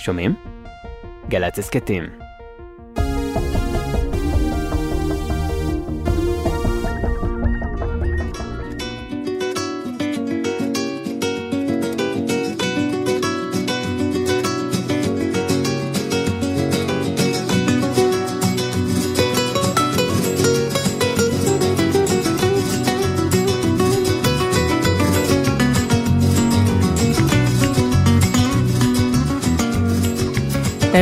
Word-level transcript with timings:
שומעים? 0.00 0.34
גל"צ 1.28 1.58
הסכתים. 1.58 2.19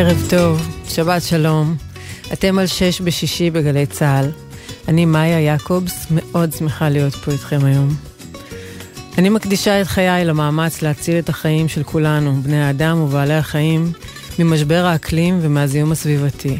ערב 0.00 0.26
טוב, 0.30 0.68
שבת 0.88 1.22
שלום. 1.22 1.76
אתם 2.32 2.58
על 2.58 2.66
שש 2.66 3.00
בשישי 3.00 3.50
בגלי 3.50 3.86
צה"ל. 3.86 4.30
אני 4.88 5.04
מאיה 5.04 5.40
יעקובס, 5.40 6.06
מאוד 6.10 6.52
שמחה 6.52 6.88
להיות 6.88 7.14
פה 7.14 7.32
איתכם 7.32 7.64
היום. 7.64 7.96
אני 9.18 9.28
מקדישה 9.28 9.80
את 9.80 9.86
חיי 9.86 10.24
למאמץ 10.24 10.82
להציל 10.82 11.18
את 11.18 11.28
החיים 11.28 11.68
של 11.68 11.82
כולנו, 11.82 12.42
בני 12.42 12.62
האדם 12.64 13.00
ובעלי 13.00 13.34
החיים, 13.34 13.92
ממשבר 14.38 14.86
האקלים 14.86 15.38
ומהזיהום 15.42 15.92
הסביבתי. 15.92 16.58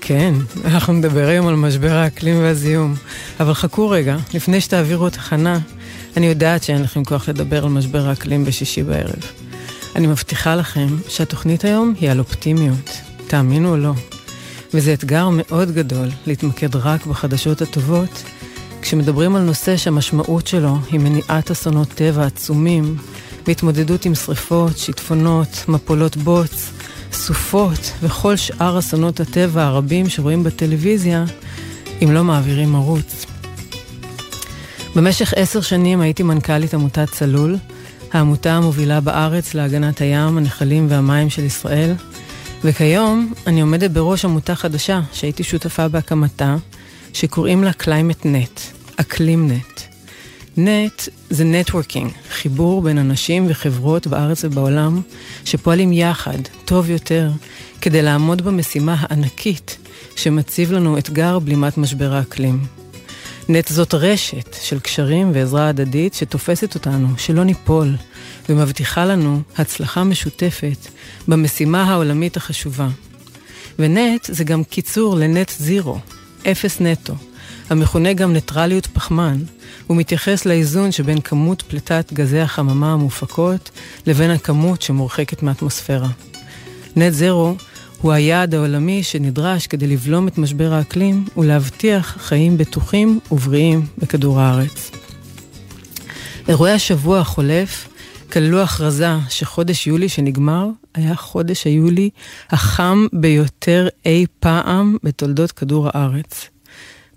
כן, 0.00 0.34
אנחנו 0.70 0.92
נדבר 0.92 1.26
היום 1.26 1.46
על 1.46 1.56
משבר 1.56 1.92
האקלים 1.92 2.38
והזיהום, 2.38 2.94
אבל 3.40 3.54
חכו 3.54 3.90
רגע, 3.90 4.16
לפני 4.34 4.60
שתעבירו 4.60 5.10
תחנה, 5.10 5.58
אני 6.16 6.26
יודעת 6.26 6.62
שאין 6.62 6.82
לכם 6.82 7.04
כוח 7.04 7.28
לדבר 7.28 7.64
על 7.64 7.70
משבר 7.70 8.08
האקלים 8.08 8.44
בשישי 8.44 8.82
בערב. 8.82 9.37
אני 9.98 10.06
מבטיחה 10.06 10.54
לכם 10.54 10.86
שהתוכנית 11.08 11.64
היום 11.64 11.94
היא 12.00 12.10
על 12.10 12.18
אופטימיות, 12.18 12.90
תאמינו 13.26 13.70
או 13.70 13.76
לא. 13.76 13.92
וזה 14.74 14.92
אתגר 14.92 15.28
מאוד 15.32 15.70
גדול 15.70 16.08
להתמקד 16.26 16.76
רק 16.76 17.06
בחדשות 17.06 17.62
הטובות, 17.62 18.22
כשמדברים 18.82 19.36
על 19.36 19.42
נושא 19.42 19.76
שהמשמעות 19.76 20.46
שלו 20.46 20.78
היא 20.90 21.00
מניעת 21.00 21.50
אסונות 21.50 21.88
טבע 21.88 22.26
עצומים, 22.26 22.96
והתמודדות 23.46 24.04
עם 24.04 24.14
שריפות, 24.14 24.78
שיטפונות, 24.78 25.64
מפולות 25.68 26.16
בוץ, 26.16 26.70
סופות 27.12 27.92
וכל 28.02 28.36
שאר 28.36 28.78
אסונות 28.78 29.20
הטבע 29.20 29.64
הרבים 29.64 30.08
שרואים 30.08 30.44
בטלוויזיה, 30.44 31.24
אם 32.04 32.12
לא 32.12 32.24
מעבירים 32.24 32.74
ערוץ. 32.74 33.26
במשך 34.96 35.32
עשר 35.36 35.60
שנים 35.60 36.00
הייתי 36.00 36.22
מנכ"לית 36.22 36.74
עמותת 36.74 37.10
צלול, 37.10 37.56
העמותה 38.12 38.52
המובילה 38.52 39.00
בארץ 39.00 39.54
להגנת 39.54 40.00
הים, 40.00 40.38
הנחלים 40.38 40.86
והמים 40.90 41.30
של 41.30 41.44
ישראל, 41.44 41.94
וכיום 42.64 43.32
אני 43.46 43.60
עומדת 43.60 43.90
בראש 43.90 44.24
עמותה 44.24 44.54
חדשה 44.54 45.00
שהייתי 45.12 45.42
שותפה 45.42 45.88
בהקמתה, 45.88 46.56
שקוראים 47.12 47.64
לה 47.64 47.70
Climate 47.70 48.24
Net, 48.24 48.60
אקלים 48.96 49.50
נט. 49.50 49.80
נט 50.56 51.08
זה 51.30 51.44
נטוורקינג, 51.44 52.10
חיבור 52.30 52.82
בין 52.82 52.98
אנשים 52.98 53.46
וחברות 53.48 54.06
בארץ 54.06 54.44
ובעולם, 54.44 55.02
שפועלים 55.44 55.92
יחד, 55.92 56.38
טוב 56.64 56.90
יותר, 56.90 57.30
כדי 57.80 58.02
לעמוד 58.02 58.42
במשימה 58.42 58.96
הענקית 58.98 59.78
שמציב 60.16 60.72
לנו 60.72 60.98
אתגר 60.98 61.38
בלימת 61.38 61.78
משבר 61.78 62.14
האקלים. 62.14 62.66
נט 63.50 63.68
זאת 63.68 63.94
רשת 63.94 64.56
של 64.62 64.80
קשרים 64.80 65.30
ועזרה 65.34 65.68
הדדית 65.68 66.14
שתופסת 66.14 66.74
אותנו, 66.74 67.08
שלא 67.18 67.44
ניפול, 67.44 67.94
ומבטיחה 68.48 69.04
לנו 69.04 69.40
הצלחה 69.58 70.04
משותפת 70.04 70.88
במשימה 71.28 71.82
העולמית 71.82 72.36
החשובה. 72.36 72.88
ונט 73.78 74.24
זה 74.32 74.44
גם 74.44 74.64
קיצור 74.64 75.16
לנט 75.16 75.50
זירו, 75.58 75.98
אפס 76.50 76.80
נטו, 76.80 77.14
המכונה 77.70 78.12
גם 78.12 78.32
ניטרליות 78.32 78.86
פחמן, 78.86 79.38
הוא 79.86 79.96
מתייחס 79.96 80.46
לאיזון 80.46 80.92
שבין 80.92 81.20
כמות 81.20 81.62
פליטת 81.62 82.12
גזי 82.12 82.40
החממה 82.40 82.92
המופקות 82.92 83.70
לבין 84.06 84.30
הכמות 84.30 84.82
שמורחקת 84.82 85.42
מהאטמוספירה. 85.42 86.08
נט 86.96 87.12
זירו 87.12 87.54
הוא 88.00 88.12
היעד 88.12 88.54
העולמי 88.54 89.02
שנדרש 89.02 89.66
כדי 89.66 89.86
לבלום 89.86 90.28
את 90.28 90.38
משבר 90.38 90.72
האקלים 90.72 91.24
ולהבטיח 91.36 92.16
חיים 92.20 92.58
בטוחים 92.58 93.20
ובריאים 93.32 93.86
בכדור 93.98 94.40
הארץ. 94.40 94.90
אירועי 96.48 96.72
השבוע 96.72 97.18
החולף 97.18 97.88
כללו 98.32 98.60
הכרזה 98.60 99.08
שחודש 99.28 99.86
יולי 99.86 100.08
שנגמר 100.08 100.66
היה 100.94 101.14
חודש 101.14 101.64
היולי 101.64 102.10
החם 102.50 103.06
ביותר 103.12 103.88
אי 104.06 104.26
פעם 104.40 104.96
בתולדות 105.02 105.52
כדור 105.52 105.88
הארץ. 105.92 106.48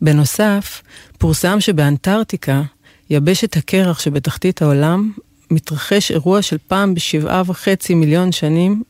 בנוסף, 0.02 0.82
פורסם 1.18 1.60
שבאנטארקטיקה, 1.60 2.62
יבשת 3.10 3.58
הקרח 3.58 4.00
שבתחתית 4.00 4.62
העולם, 4.62 5.12
מתרחש 5.52 6.12
אירוע 6.12 6.42
של 6.42 6.58
פעם 6.68 6.94
בשבעה 6.94 7.44
וחצי 7.46 7.94
מיליון 7.94 8.32
שנים. 8.32 8.84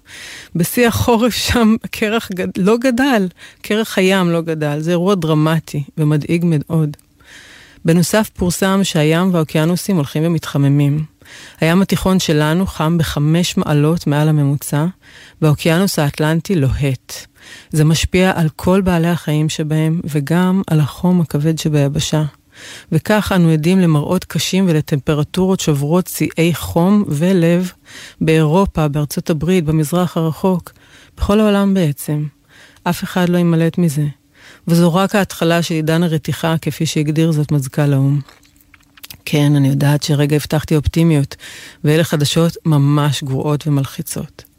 בשיא 0.56 0.88
החורף 0.88 1.34
שם 1.34 1.76
הקרח 1.84 2.30
גד... 2.34 2.48
לא 2.58 2.78
גדל, 2.78 3.28
קרח 3.62 3.98
הים 3.98 4.30
לא 4.30 4.42
גדל. 4.42 4.80
זה 4.80 4.92
אירוע 4.92 5.16
דרמטי 5.16 5.84
ומדאיג 5.98 6.46
מאוד. 6.48 6.98
בנוסף 7.86 8.30
פורסם 8.34 8.80
שהים 8.84 9.34
והאוקיינוסים 9.34 9.96
הולכים 9.96 10.24
ומתחממים. 10.26 11.06
הים 11.62 11.82
התיכון 11.82 12.20
שלנו 12.20 12.66
חם 12.66 12.98
בחמש 12.98 13.58
מעלות 13.58 14.08
מעל 14.08 14.30
הממוצע, 14.30 14.86
והאוקיינוס 15.42 16.00
האטלנטי 16.00 16.56
לוהט. 16.56 17.14
זה 17.72 17.86
משפיע 17.86 18.32
על 18.36 18.50
כל 18.56 18.82
בעלי 18.82 19.08
החיים 19.08 19.50
שבהם, 19.50 20.02
וגם 20.04 20.62
על 20.68 20.80
החום 20.80 21.22
הכבד 21.22 21.60
שביבשה. 21.60 22.24
וכך 22.92 23.32
אנו 23.36 23.50
עדים 23.50 23.80
למראות 23.80 24.26
קשים 24.26 24.66
ולטמפרטורות 24.70 25.60
שוברות 25.60 26.08
שיאי 26.08 26.54
חום 26.54 27.04
ולב 27.08 27.72
באירופה, 28.22 28.88
בארצות 28.88 29.30
הברית, 29.30 29.66
במזרח 29.66 30.18
הרחוק, 30.18 30.72
בכל 31.18 31.40
העולם 31.40 31.74
בעצם. 31.74 32.26
אף 32.84 33.04
אחד 33.04 33.30
לא 33.30 33.38
יימלט 33.38 33.78
מזה. 33.78 34.06
וזו 34.68 34.94
רק 34.94 35.16
ההתחלה 35.16 35.62
של 35.62 35.74
עידן 35.74 36.04
הרתיחה, 36.04 36.56
כפי 36.62 36.86
שהגדיר 36.86 37.32
זאת 37.32 37.52
מזכ"ל 37.52 37.94
האו"ם. 37.94 38.20
כן, 39.26 39.56
אני 39.56 39.68
יודעת 39.68 40.04
שרגע 40.04 40.36
הבטחתי 40.36 40.76
אופטימיות, 40.76 41.36
ואלה 41.84 42.04
חדשות 42.04 42.58
ממש 42.66 43.24
גרועות 43.24 43.68
ומלחיצות. 43.68 44.51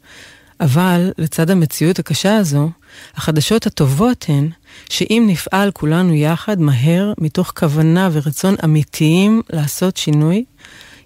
אבל 0.59 1.11
לצד 1.17 1.49
המציאות 1.49 1.99
הקשה 1.99 2.37
הזו, 2.37 2.69
החדשות 3.15 3.67
הטובות 3.67 4.25
הן 4.29 4.49
שאם 4.89 5.23
נפעל 5.27 5.71
כולנו 5.71 6.13
יחד, 6.13 6.61
מהר, 6.61 7.13
מתוך 7.17 7.53
כוונה 7.57 8.09
ורצון 8.11 8.55
אמיתיים 8.63 9.41
לעשות 9.53 9.97
שינוי, 9.97 10.43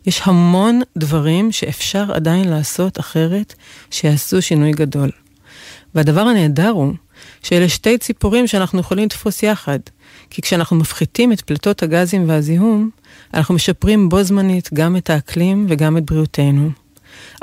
יש 0.05 0.21
המון 0.23 0.81
דברים 0.97 1.51
שאפשר 1.51 2.11
עדיין 2.13 2.47
לעשות 2.47 2.99
אחרת, 2.99 3.53
שיעשו 3.91 4.41
שינוי 4.41 4.71
גדול. 4.71 5.11
והדבר 5.95 6.21
הנהדר 6.21 6.69
הוא 6.69 6.93
שאלה 7.43 7.69
שתי 7.69 7.97
ציפורים 7.97 8.47
שאנחנו 8.47 8.79
יכולים 8.79 9.05
לתפוס 9.05 9.43
יחד. 9.43 9.79
כי 10.29 10.41
כשאנחנו 10.41 10.75
מפחיתים 10.75 11.31
את 11.31 11.41
פליטות 11.41 11.83
הגזים 11.83 12.29
והזיהום, 12.29 12.89
אנחנו 13.33 13.55
משפרים 13.55 14.09
בו 14.09 14.23
זמנית 14.23 14.69
גם 14.73 14.97
את 14.97 15.09
האקלים 15.09 15.65
וגם 15.69 15.97
את 15.97 16.05
בריאותנו. 16.05 16.69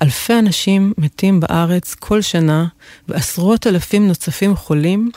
אלפי 0.03 0.39
אנשים 0.39 0.93
מתים 0.99 1.41
בארץ 1.41 1.95
כל 1.95 2.23
שנה, 2.23 2.67
ועשרות 3.09 3.67
אלפים 3.67 4.09
נוספים 4.09 4.57
חולים 4.57 5.11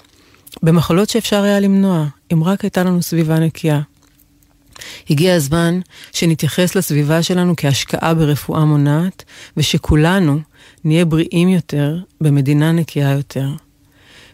במחלות 0.64 1.10
שאפשר 1.10 1.44
היה 1.44 1.60
למנוע, 1.60 2.06
אם 2.34 2.44
רק 2.44 2.62
הייתה 2.62 2.84
לנו 2.84 3.02
סביבה 3.02 3.40
נקייה. 3.40 3.82
הגיע 5.10 5.36
הזמן 5.36 5.80
שנתייחס 6.12 6.76
לסביבה 6.76 7.24
שלנו 7.24 7.54
כהשקעה 7.58 8.14
ברפואה 8.14 8.66
מונעת, 8.66 9.24
ושכולנו 9.58 10.40
נהיה 10.84 11.06
בריאים 11.06 11.50
יותר 11.50 11.98
במדינה 12.22 12.72
נקייה 12.72 13.12
יותר. 13.12 13.50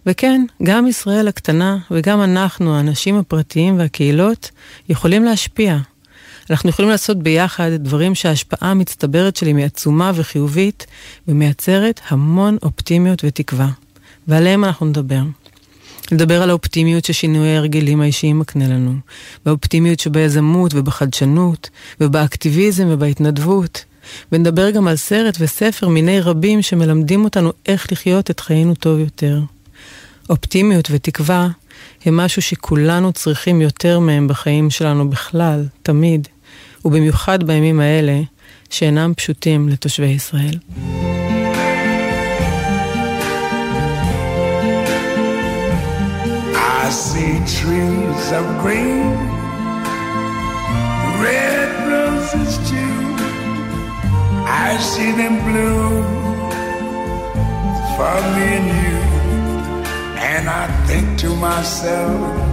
וכן, 0.05 0.45
גם 0.63 0.87
ישראל 0.87 1.27
הקטנה 1.27 1.77
וגם 1.91 2.21
אנחנו, 2.21 2.75
האנשים 2.75 3.17
הפרטיים 3.17 3.79
והקהילות, 3.79 4.51
יכולים 4.89 5.23
להשפיע. 5.23 5.77
אנחנו 6.49 6.69
יכולים 6.69 6.91
לעשות 6.91 7.17
ביחד 7.17 7.69
דברים 7.75 8.15
שההשפעה 8.15 8.71
המצטברת 8.71 9.35
שלי 9.35 9.53
היא 9.57 9.65
עצומה 9.65 10.11
וחיובית, 10.15 10.85
ומייצרת 11.27 12.01
המון 12.07 12.57
אופטימיות 12.63 13.21
ותקווה. 13.25 13.69
ועליהם 14.27 14.63
אנחנו 14.63 14.85
נדבר. 14.85 15.21
נדבר 16.11 16.41
על 16.41 16.49
האופטימיות 16.49 17.05
ששינוי 17.05 17.49
ההרגלים 17.49 18.01
האישיים 18.01 18.39
מקנה 18.39 18.67
לנו, 18.67 18.95
והאופטימיות 19.45 19.99
שביזמות 19.99 20.71
ובחדשנות, 20.75 21.69
ובאקטיביזם 22.01 22.87
ובהתנדבות. 22.89 23.85
ונדבר 24.31 24.69
גם 24.69 24.87
על 24.87 24.95
סרט 24.95 25.37
וספר 25.39 25.87
מיני 25.87 26.21
רבים 26.21 26.61
שמלמדים 26.61 27.23
אותנו 27.23 27.51
איך 27.65 27.91
לחיות 27.91 28.31
את 28.31 28.39
חיינו 28.39 28.75
טוב 28.75 28.99
יותר. 28.99 29.41
אופטימיות 30.29 30.87
ותקווה 30.91 31.47
הם 32.05 32.17
משהו 32.17 32.41
שכולנו 32.41 33.13
צריכים 33.13 33.61
יותר 33.61 33.99
מהם 33.99 34.27
בחיים 34.27 34.69
שלנו 34.69 35.09
בכלל, 35.09 35.65
תמיד, 35.83 36.27
ובמיוחד 36.85 37.43
בימים 37.43 37.79
האלה, 37.79 38.21
שאינם 38.69 39.13
פשוטים 39.17 39.69
לתושבי 39.69 40.05
ישראל. 40.05 40.57
I 46.85 46.89
see 46.89 47.35
of 48.39 48.45
green, 48.63 49.05
red. 51.23 51.53
I 54.73 54.77
see 54.77 55.11
them 55.11 55.35
for 57.95 58.15
me 58.35 58.47
and 58.59 58.67
you. 58.81 58.97
And 60.31 60.49
I 60.49 60.65
think 60.87 61.19
to 61.19 61.29
myself, 61.35 62.52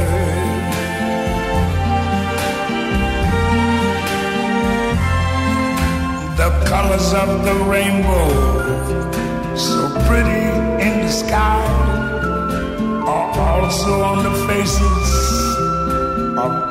Colors 6.65 7.13
of 7.13 7.43
the 7.45 7.55
rainbow, 7.65 8.29
so 9.55 9.89
pretty 10.07 10.45
in 10.85 11.01
the 11.05 11.09
sky, 11.09 11.63
are 13.07 13.39
also 13.39 14.01
on 14.01 14.23
the 14.23 14.33
faces 14.47 15.57
of 16.37 16.70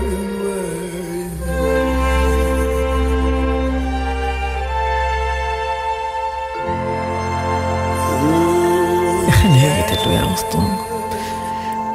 לואי 10.11 10.23
ארמסטרונג. 10.23 10.79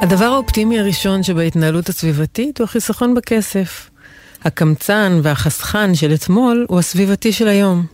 הדבר 0.03 0.25
האופטימי 0.25 0.81
הראשון 0.81 1.23
שבהתנהלות 1.23 1.89
הסביבתית 1.89 2.59
הוא 2.59 2.65
החיסכון 2.65 3.15
בכסף. 3.15 3.91
הקמצן 4.45 5.21
והחסכן 5.23 5.95
של 5.95 6.15
אתמול 6.15 6.67
הוא 6.69 6.79
הסביבתי 6.79 7.33
של 7.33 7.49
היום. 7.49 7.87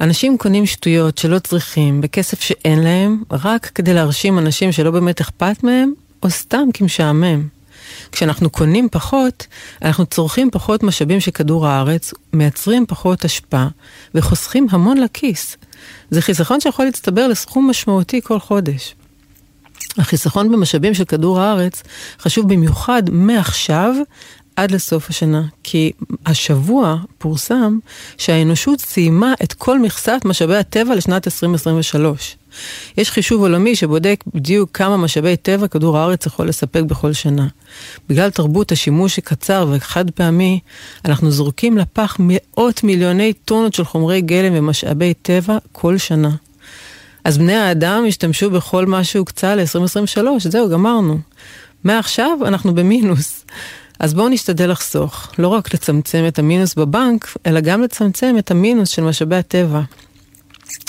אנשים 0.00 0.38
קונים 0.38 0.66
שטויות 0.66 1.18
שלא 1.18 1.38
צריכים 1.38 2.00
בכסף 2.00 2.40
שאין 2.40 2.82
להם, 2.82 3.22
רק 3.30 3.70
כדי 3.74 3.94
להרשים 3.94 4.38
אנשים 4.38 4.72
שלא 4.72 4.90
באמת 4.90 5.20
אכפת 5.20 5.62
מהם, 5.62 5.92
או 6.22 6.30
סתם 6.30 6.68
כי 6.74 6.84
משעמם. 6.84 7.48
כשאנחנו 8.12 8.50
קונים 8.50 8.88
פחות, 8.88 9.46
אנחנו 9.82 10.06
צורכים 10.06 10.50
פחות 10.50 10.82
משאבים 10.82 11.20
של 11.20 11.30
כדור 11.30 11.66
הארץ, 11.66 12.14
מייצרים 12.32 12.86
פחות 12.86 13.24
אשפה, 13.24 13.66
וחוסכים 14.14 14.66
המון 14.70 14.98
לכיס. 14.98 15.56
זה 16.10 16.22
חיסכון 16.22 16.60
שיכול 16.60 16.84
להצטבר 16.84 17.26
לסכום 17.26 17.70
משמעותי 17.70 18.20
כל 18.22 18.40
חודש. 18.40 18.94
החיסכון 19.98 20.52
במשאבים 20.52 20.94
של 20.94 21.04
כדור 21.04 21.40
הארץ 21.40 21.82
חשוב 22.20 22.48
במיוחד 22.48 23.02
מעכשיו 23.10 23.94
עד 24.56 24.70
לסוף 24.70 25.10
השנה, 25.10 25.42
כי 25.62 25.92
השבוע 26.26 26.96
פורסם 27.18 27.78
שהאנושות 28.18 28.80
סיימה 28.80 29.34
את 29.42 29.52
כל 29.52 29.78
מכסת 29.78 30.20
משאבי 30.24 30.56
הטבע 30.56 30.94
לשנת 30.94 31.26
2023. 31.26 32.36
יש 32.98 33.10
חישוב 33.10 33.42
עולמי 33.42 33.76
שבודק 33.76 34.24
בדיוק 34.34 34.70
כמה 34.72 34.96
משאבי 34.96 35.36
טבע 35.36 35.68
כדור 35.68 35.98
הארץ 35.98 36.26
יכול 36.26 36.48
לספק 36.48 36.82
בכל 36.82 37.12
שנה. 37.12 37.46
בגלל 38.08 38.30
תרבות 38.30 38.72
השימוש 38.72 39.18
הקצר 39.18 39.66
וחד 39.72 40.10
פעמי, 40.10 40.60
אנחנו 41.04 41.30
זורקים 41.30 41.78
לפח 41.78 42.16
מאות 42.20 42.84
מיליוני 42.84 43.32
טונות 43.32 43.74
של 43.74 43.84
חומרי 43.84 44.20
גלם 44.20 44.52
ומשאבי 44.56 45.14
טבע 45.14 45.58
כל 45.72 45.98
שנה. 45.98 46.30
אז 47.24 47.38
בני 47.38 47.54
האדם 47.54 48.04
השתמשו 48.08 48.50
בכל 48.50 48.86
מה 48.86 49.04
שהוקצה 49.04 49.54
ל-2023, 49.54 50.26
זהו, 50.38 50.68
גמרנו. 50.68 51.18
מעכשיו 51.84 52.38
אנחנו 52.46 52.74
במינוס. 52.74 53.44
אז 54.00 54.14
בואו 54.14 54.28
נשתדל 54.28 54.70
לחסוך, 54.70 55.32
לא 55.38 55.48
רק 55.48 55.74
לצמצם 55.74 56.24
את 56.28 56.38
המינוס 56.38 56.74
בבנק, 56.74 57.36
אלא 57.46 57.60
גם 57.60 57.82
לצמצם 57.82 58.34
את 58.38 58.50
המינוס 58.50 58.88
של 58.88 59.02
משאבי 59.02 59.36
הטבע. 59.36 59.80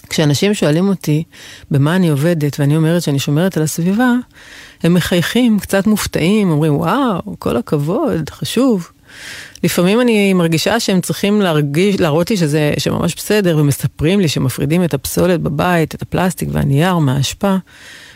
כשאנשים 0.09 0.53
שואלים 0.53 0.87
אותי 0.87 1.23
במה 1.71 1.95
אני 1.95 2.09
עובדת, 2.09 2.59
ואני 2.59 2.75
אומרת 2.75 3.01
שאני 3.01 3.19
שומרת 3.19 3.57
על 3.57 3.63
הסביבה, 3.63 4.11
הם 4.83 4.93
מחייכים, 4.93 5.59
קצת 5.59 5.87
מופתעים, 5.87 6.51
אומרים, 6.51 6.75
וואו, 6.75 7.21
כל 7.39 7.57
הכבוד, 7.57 8.29
חשוב. 8.29 8.91
לפעמים 9.63 10.01
אני 10.01 10.33
מרגישה 10.33 10.79
שהם 10.79 11.01
צריכים 11.01 11.41
להרגיש, 11.41 11.99
להראות 11.99 12.29
לי 12.29 12.37
שזה, 12.37 12.73
שממש 12.77 13.15
בסדר, 13.15 13.57
ומספרים 13.57 14.19
לי 14.19 14.27
שמפרידים 14.27 14.83
את 14.83 14.93
הפסולת 14.93 15.41
בבית, 15.41 15.95
את 15.95 16.01
הפלסטיק 16.01 16.49
והנייר 16.51 16.97
מהאשפה, 16.97 17.55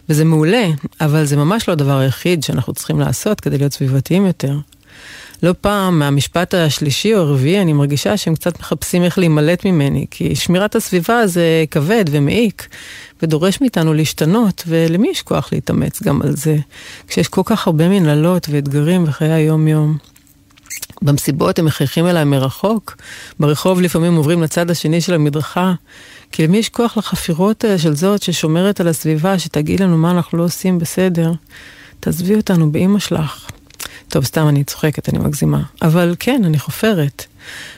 וזה 0.09 0.25
מעולה, 0.25 0.65
אבל 1.01 1.25
זה 1.25 1.37
ממש 1.37 1.67
לא 1.67 1.73
הדבר 1.73 1.97
היחיד 1.97 2.43
שאנחנו 2.43 2.73
צריכים 2.73 2.99
לעשות 2.99 3.41
כדי 3.41 3.57
להיות 3.57 3.73
סביבתיים 3.73 4.25
יותר. 4.25 4.57
לא 5.43 5.53
פעם 5.61 5.99
מהמשפט 5.99 6.53
השלישי 6.53 7.13
או 7.13 7.19
הרביעי 7.19 7.61
אני 7.61 7.73
מרגישה 7.73 8.17
שהם 8.17 8.35
קצת 8.35 8.59
מחפשים 8.59 9.03
איך 9.03 9.17
להימלט 9.17 9.65
ממני, 9.65 10.05
כי 10.11 10.35
שמירת 10.35 10.75
הסביבה 10.75 11.27
זה 11.27 11.65
כבד 11.71 12.05
ומעיק, 12.11 12.67
ודורש 13.21 13.61
מאיתנו 13.61 13.93
להשתנות, 13.93 14.63
ולמי 14.67 15.09
יש 15.09 15.21
כוח 15.21 15.49
להתאמץ 15.51 16.03
גם 16.03 16.21
על 16.21 16.35
זה, 16.35 16.57
כשיש 17.07 17.27
כל 17.27 17.41
כך 17.45 17.67
הרבה 17.67 17.89
מנהלות 17.89 18.47
ואתגרים 18.51 19.05
בחיי 19.05 19.31
היום-יום. 19.31 19.97
במסיבות 21.01 21.59
הם 21.59 21.65
מחייכים 21.65 22.07
אליי 22.07 22.23
מרחוק, 22.23 22.97
ברחוב 23.39 23.81
לפעמים 23.81 24.15
עוברים 24.15 24.43
לצד 24.43 24.71
השני 24.71 25.01
של 25.01 25.13
המדרכה, 25.13 25.73
כי 26.31 26.47
למי 26.47 26.57
יש 26.57 26.69
כוח 26.69 26.97
לחפירות 26.97 27.65
של 27.77 27.95
זאת 27.95 28.21
ששומרת 28.21 28.81
על 28.81 28.87
הסביבה, 28.87 29.39
שתגיד 29.39 29.79
לנו 29.79 29.97
מה 29.97 30.11
אנחנו 30.11 30.37
לא 30.37 30.43
עושים 30.43 30.79
בסדר? 30.79 31.31
תעזבי 31.99 32.35
אותנו 32.35 32.71
באימא 32.71 32.99
שלך. 32.99 33.47
טוב, 34.09 34.25
סתם 34.25 34.47
אני 34.47 34.63
צוחקת, 34.63 35.09
אני 35.09 35.19
מגזימה. 35.19 35.61
אבל 35.81 36.15
כן, 36.19 36.41
אני 36.45 36.59
חופרת. 36.59 37.25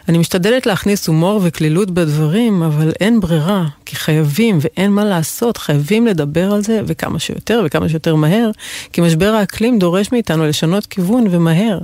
אני 0.10 0.18
משתדלת 0.18 0.66
להכניס 0.66 1.08
הומור 1.08 1.42
וקלילות 1.44 1.92
בדברים, 1.92 2.64
אבל 2.64 2.92
אין 3.00 3.20
ברירה, 3.20 3.66
כי 3.86 3.96
חייבים 3.96 4.58
ואין 4.62 4.92
מה 4.92 5.06
לעשות, 5.06 5.58
חייבים 5.58 6.08
לדבר 6.08 6.52
על 6.52 6.64
זה, 6.64 6.82
וכמה 6.88 7.20
שיותר 7.20 7.62
וכמה 7.66 7.90
שיותר 7.90 8.16
מהר, 8.16 8.52
כי 8.94 9.02
משבר 9.02 9.30
האקלים 9.30 9.80
דורש 9.80 10.12
מאיתנו 10.12 10.46
לשנות 10.46 10.86
כיוון 10.86 11.26
ומהר. 11.32 11.80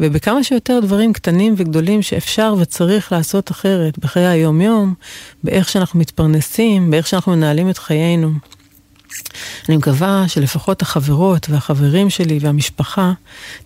ובכמה 0.00 0.44
שיותר 0.44 0.80
דברים 0.82 1.12
קטנים 1.12 1.54
וגדולים 1.56 2.02
שאפשר 2.02 2.54
וצריך 2.58 3.12
לעשות 3.12 3.50
אחרת 3.50 3.98
בחיי 3.98 4.26
היום-יום, 4.26 4.94
באיך 5.44 5.68
שאנחנו 5.68 6.00
מתפרנסים, 6.00 6.90
באיך 6.90 7.06
שאנחנו 7.06 7.32
מנהלים 7.32 7.70
את 7.70 7.78
חיינו. 7.78 8.30
אני 9.68 9.76
מקווה 9.76 10.24
שלפחות 10.28 10.82
החברות 10.82 11.50
והחברים 11.50 12.10
שלי 12.10 12.38
והמשפחה 12.40 13.12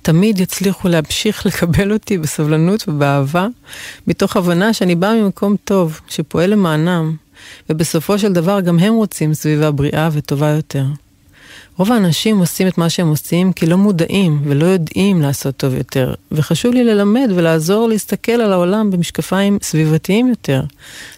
תמיד 0.03 0.41
יצליחו 0.41 0.89
להמשיך 0.89 1.43
לקבל 1.47 1.93
אותי 1.93 2.19
בסבלנות 2.19 2.89
ובאהבה, 2.89 3.47
מתוך 4.07 4.37
הבנה 4.37 4.73
שאני 4.73 4.95
באה 4.95 5.15
ממקום 5.15 5.57
טוב, 5.65 6.01
שפועל 6.09 6.51
למענם, 6.51 7.17
ובסופו 7.71 8.19
של 8.19 8.33
דבר 8.33 8.61
גם 8.61 8.79
הם 8.79 8.95
רוצים 8.95 9.35
סביבה 9.35 9.71
בריאה 9.71 10.09
וטובה 10.13 10.49
יותר. 10.49 10.85
רוב 11.81 11.93
האנשים 11.93 12.39
עושים 12.39 12.69
את 12.69 12.79
מה 12.79 12.91
שהם 12.91 13.09
עושים 13.09 13.53
כי 13.53 13.67
לא 13.67 13.77
מודעים 13.77 14.43
ולא 14.45 14.67
יודעים 14.67 15.23
לעשות 15.23 15.57
טוב 15.57 15.75
יותר, 15.75 16.15
וחשוב 16.33 16.75
לי 16.75 16.85
ללמד 16.85 17.31
ולעזור 17.35 17.89
להסתכל 17.89 18.33
על 18.33 18.53
העולם 18.53 18.91
במשקפיים 18.91 19.59
סביבתיים 19.63 20.29
יותר, 20.29 20.63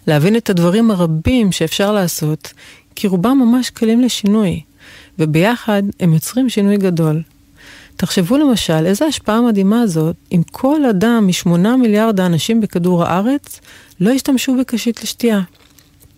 להבין 0.07 0.35
את 0.35 0.49
הדברים 0.49 0.91
הרבים 0.91 1.51
שאפשר 1.51 1.91
לעשות, 1.91 2.53
כי 2.95 3.07
רובם 3.07 3.37
ממש 3.39 3.69
קלים 3.69 4.01
לשינוי, 4.01 4.61
וביחד 5.19 5.83
הם 5.99 6.13
יוצרים 6.13 6.49
שינוי 6.49 6.77
גדול. 6.77 7.21
תחשבו 7.95 8.37
למשל 8.37 8.85
איזה 8.85 9.05
השפעה 9.05 9.41
מדהימה 9.41 9.87
זאת 9.87 10.15
אם 10.31 10.41
כל 10.51 10.85
אדם 10.85 11.27
משמונה 11.27 11.77
מיליארד 11.77 12.19
האנשים 12.19 12.61
בכדור 12.61 13.03
הארץ 13.03 13.61
לא 13.99 14.11
ישתמשו 14.11 14.57
בקשית 14.59 15.03
לשתייה. 15.03 15.41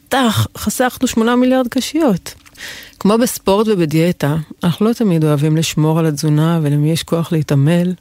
טח, 0.10 0.48
חסכנו 0.58 1.08
שמונה 1.08 1.36
מיליארד 1.36 1.68
קשיות. 1.68 2.45
כמו 3.00 3.18
בספורט 3.18 3.68
ובדיאטה, 3.68 4.36
אנחנו 4.64 4.86
לא 4.86 4.94
תמיד 4.94 5.24
אוהבים 5.24 5.58
לשמור 5.58 6.00
על 6.00 6.06
התזונה 6.06 6.60
ולמי 6.64 6.92
יש 6.92 7.04
כוח 7.04 7.32
להתעמל, 7.32 7.94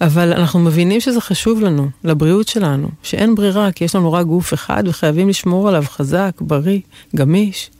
אבל 0.00 0.32
אנחנו 0.32 0.60
מבינים 0.60 1.00
שזה 1.00 1.20
חשוב 1.20 1.60
לנו, 1.60 1.88
לבריאות 2.04 2.48
שלנו, 2.48 2.88
שאין 3.02 3.34
ברירה 3.34 3.72
כי 3.72 3.84
יש 3.84 3.94
לנו 3.94 4.12
רק 4.12 4.26
גוף 4.26 4.54
אחד 4.54 4.84
וחייבים 4.86 5.28
לשמור 5.28 5.68
עליו 5.68 5.84
חזק, 5.88 6.32
בריא, 6.40 6.80
גמיש. 7.16 7.70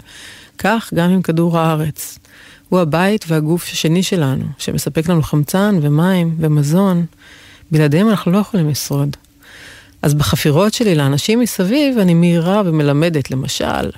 כך 0.59 0.91
גם 0.95 1.11
עם 1.11 1.23
כדור 1.23 1.59
הארץ. 1.59 2.19
הוא 2.69 2.81
הבית 2.81 3.25
והגוף 3.29 3.69
השני 3.73 4.03
שלנו, 4.03 4.45
שמספק 4.59 5.09
לנו 5.09 5.23
חמצן 5.23 5.79
ומים 5.83 6.37
ומזון. 6.39 7.07
בלעדיהם 7.71 8.09
אנחנו 8.11 8.33
לא 8.33 8.39
יכולים 8.39 8.69
לשרוד. 8.69 9.17
אז 10.03 10.15
בחפירות 10.15 10.75
שלי 10.75 10.95
לאנשים 10.95 11.41
מסביב 11.41 11.99
אני 11.99 12.15
מהירה 12.15 12.63
ומלמדת, 12.65 13.31
למשל, 13.31 13.91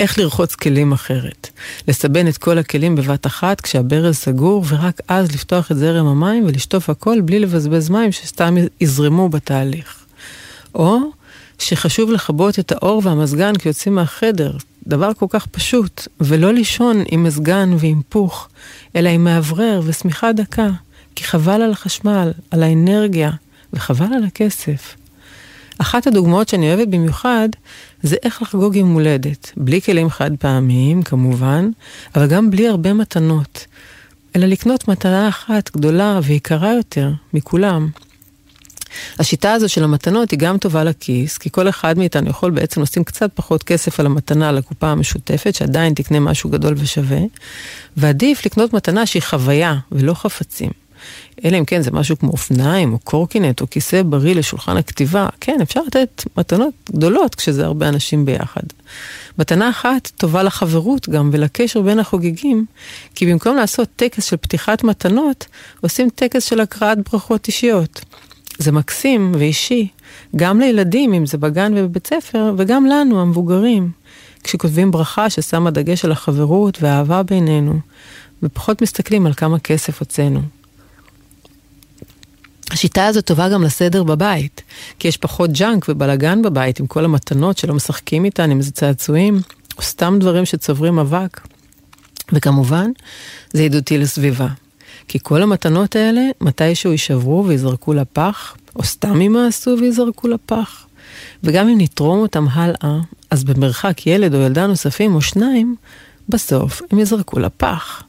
איך 0.00 0.18
לרחוץ 0.18 0.54
כלים 0.54 0.92
אחרת. 0.92 1.48
לסבן 1.88 2.28
את 2.28 2.38
כל 2.38 2.58
הכלים 2.58 2.96
בבת 2.96 3.26
אחת 3.26 3.60
כשהברז 3.60 4.16
סגור, 4.16 4.64
ורק 4.68 5.00
אז 5.08 5.32
לפתוח 5.32 5.72
את 5.72 5.76
זרם 5.76 6.06
המים 6.06 6.44
ולשטוף 6.46 6.90
הכל 6.90 7.20
בלי 7.20 7.38
לבזבז 7.38 7.88
מים 7.88 8.12
שסתם 8.12 8.56
יזרמו 8.80 9.28
בתהליך. 9.28 10.04
או 10.74 10.98
שחשוב 11.58 12.10
לכבות 12.10 12.58
את 12.58 12.72
האור 12.72 13.02
והמזגן 13.04 13.56
כי 13.56 13.68
יוצאים 13.68 13.94
מהחדר, 13.94 14.52
דבר 14.86 15.14
כל 15.14 15.26
כך 15.30 15.46
פשוט, 15.46 16.08
ולא 16.20 16.52
לישון 16.52 17.04
עם 17.08 17.24
מזגן 17.24 17.70
ועם 17.78 18.00
פוך, 18.08 18.48
אלא 18.96 19.08
עם 19.08 19.24
מאוורר 19.24 19.80
ושמיכה 19.84 20.32
דקה, 20.32 20.68
כי 21.14 21.24
חבל 21.24 21.62
על 21.62 21.72
החשמל, 21.72 22.32
על 22.50 22.62
האנרגיה, 22.62 23.30
וחבל 23.72 24.06
על 24.06 24.24
הכסף. 24.24 24.96
אחת 25.78 26.06
הדוגמאות 26.06 26.48
שאני 26.48 26.74
אוהבת 26.74 26.88
במיוחד, 26.88 27.48
זה 28.02 28.16
איך 28.22 28.42
לחגוג 28.42 28.76
עם 28.76 28.92
הולדת. 28.92 29.52
בלי 29.56 29.80
כלים 29.80 30.10
חד 30.10 30.30
פעמיים, 30.38 31.02
כמובן, 31.02 31.70
אבל 32.14 32.26
גם 32.26 32.50
בלי 32.50 32.68
הרבה 32.68 32.92
מתנות. 32.92 33.66
אלא 34.36 34.46
לקנות 34.46 34.88
מתנה 34.88 35.28
אחת 35.28 35.70
גדולה 35.76 36.20
ויקרה 36.22 36.74
יותר 36.74 37.10
מכולם. 37.34 37.88
השיטה 39.18 39.52
הזו 39.52 39.68
של 39.68 39.84
המתנות 39.84 40.30
היא 40.30 40.38
גם 40.38 40.58
טובה 40.58 40.84
לכיס, 40.84 41.38
כי 41.38 41.50
כל 41.50 41.68
אחד 41.68 41.98
מאיתנו 41.98 42.30
יכול 42.30 42.50
בעצם 42.50 42.82
לשים 42.82 43.04
קצת 43.04 43.30
פחות 43.34 43.62
כסף 43.62 44.00
על 44.00 44.06
המתנה 44.06 44.52
לקופה 44.52 44.86
המשותפת, 44.88 45.54
שעדיין 45.54 45.94
תקנה 45.94 46.20
משהו 46.20 46.50
גדול 46.50 46.74
ושווה, 46.76 47.20
ועדיף 47.96 48.46
לקנות 48.46 48.72
מתנה 48.72 49.06
שהיא 49.06 49.22
חוויה 49.22 49.78
ולא 49.92 50.14
חפצים. 50.14 50.70
אלא 51.44 51.58
אם 51.58 51.64
כן 51.64 51.82
זה 51.82 51.90
משהו 51.90 52.18
כמו 52.18 52.30
אופניים, 52.30 52.92
או 52.92 52.98
קורקינט, 52.98 53.60
או 53.60 53.70
כיסא 53.70 54.02
בריא 54.02 54.34
לשולחן 54.34 54.76
הכתיבה. 54.76 55.28
כן, 55.40 55.58
אפשר 55.62 55.80
לתת 55.86 56.24
מתנות 56.36 56.74
גדולות 56.90 57.34
כשזה 57.34 57.64
הרבה 57.64 57.88
אנשים 57.88 58.24
ביחד. 58.24 58.62
מתנה 59.38 59.70
אחת 59.70 60.10
טובה 60.16 60.42
לחברות 60.42 61.08
גם 61.08 61.30
ולקשר 61.32 61.82
בין 61.82 61.98
החוגגים, 61.98 62.64
כי 63.14 63.26
במקום 63.26 63.56
לעשות 63.56 63.88
טקס 63.96 64.24
של 64.24 64.36
פתיחת 64.36 64.84
מתנות, 64.84 65.46
עושים 65.80 66.08
טקס 66.14 66.44
של 66.44 66.60
הקראת 66.60 66.98
ברכות 67.12 67.46
אישיות. 67.46 68.00
זה 68.58 68.72
מקסים 68.72 69.32
ואישי, 69.38 69.88
גם 70.36 70.60
לילדים, 70.60 71.14
אם 71.14 71.26
זה 71.26 71.38
בגן 71.38 71.72
ובבית 71.76 72.06
ספר, 72.06 72.54
וגם 72.58 72.86
לנו, 72.86 73.20
המבוגרים. 73.20 73.90
כשכותבים 74.44 74.90
ברכה 74.90 75.30
ששמה 75.30 75.70
דגש 75.70 76.04
על 76.04 76.12
החברות 76.12 76.78
והאהבה 76.82 77.22
בינינו, 77.22 77.78
ופחות 78.42 78.82
מסתכלים 78.82 79.26
על 79.26 79.34
כמה 79.34 79.58
כסף 79.58 80.00
הוצאנו. 80.00 80.40
השיטה 82.70 83.06
הזאת 83.06 83.24
טובה 83.24 83.48
גם 83.48 83.62
לסדר 83.62 84.02
בבית, 84.02 84.62
כי 84.98 85.08
יש 85.08 85.16
פחות 85.16 85.52
junk 85.52 85.86
ובלאגן 85.88 86.42
בבית 86.42 86.80
עם 86.80 86.86
כל 86.86 87.04
המתנות 87.04 87.58
שלא 87.58 87.74
משחקים 87.74 88.24
איתן, 88.24 88.50
עם 88.50 88.58
איזה 88.58 88.72
צעצועים, 88.72 89.40
או 89.78 89.82
סתם 89.82 90.16
דברים 90.20 90.44
שצוברים 90.44 90.98
אבק. 90.98 91.40
וכמובן, 92.32 92.90
זה 93.52 93.62
ידידותי 93.62 93.98
לסביבה. 93.98 94.48
כי 95.08 95.18
כל 95.22 95.42
המתנות 95.42 95.96
האלה, 95.96 96.20
מתישהו 96.40 96.92
יישברו 96.92 97.44
ויזרקו 97.46 97.94
לפח, 97.94 98.56
או 98.76 98.84
סתם 98.84 99.20
ימאסו 99.20 99.76
ויזרקו 99.80 100.28
לפח. 100.28 100.86
וגם 101.42 101.68
אם 101.68 101.80
נתרום 101.80 102.18
אותם 102.18 102.46
הלאה, 102.52 102.98
אז 103.30 103.44
במרחק 103.44 104.06
ילד 104.06 104.34
או 104.34 104.40
ילדה 104.40 104.66
נוספים 104.66 105.14
או 105.14 105.20
שניים, 105.20 105.76
בסוף 106.28 106.82
הם 106.90 106.98
יזרקו 106.98 107.38
לפח, 107.38 108.02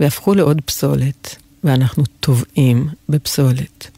ויהפכו 0.00 0.34
לעוד 0.34 0.60
פסולת, 0.64 1.36
ואנחנו 1.64 2.04
טובעים 2.20 2.88
בפסולת. 3.08 3.95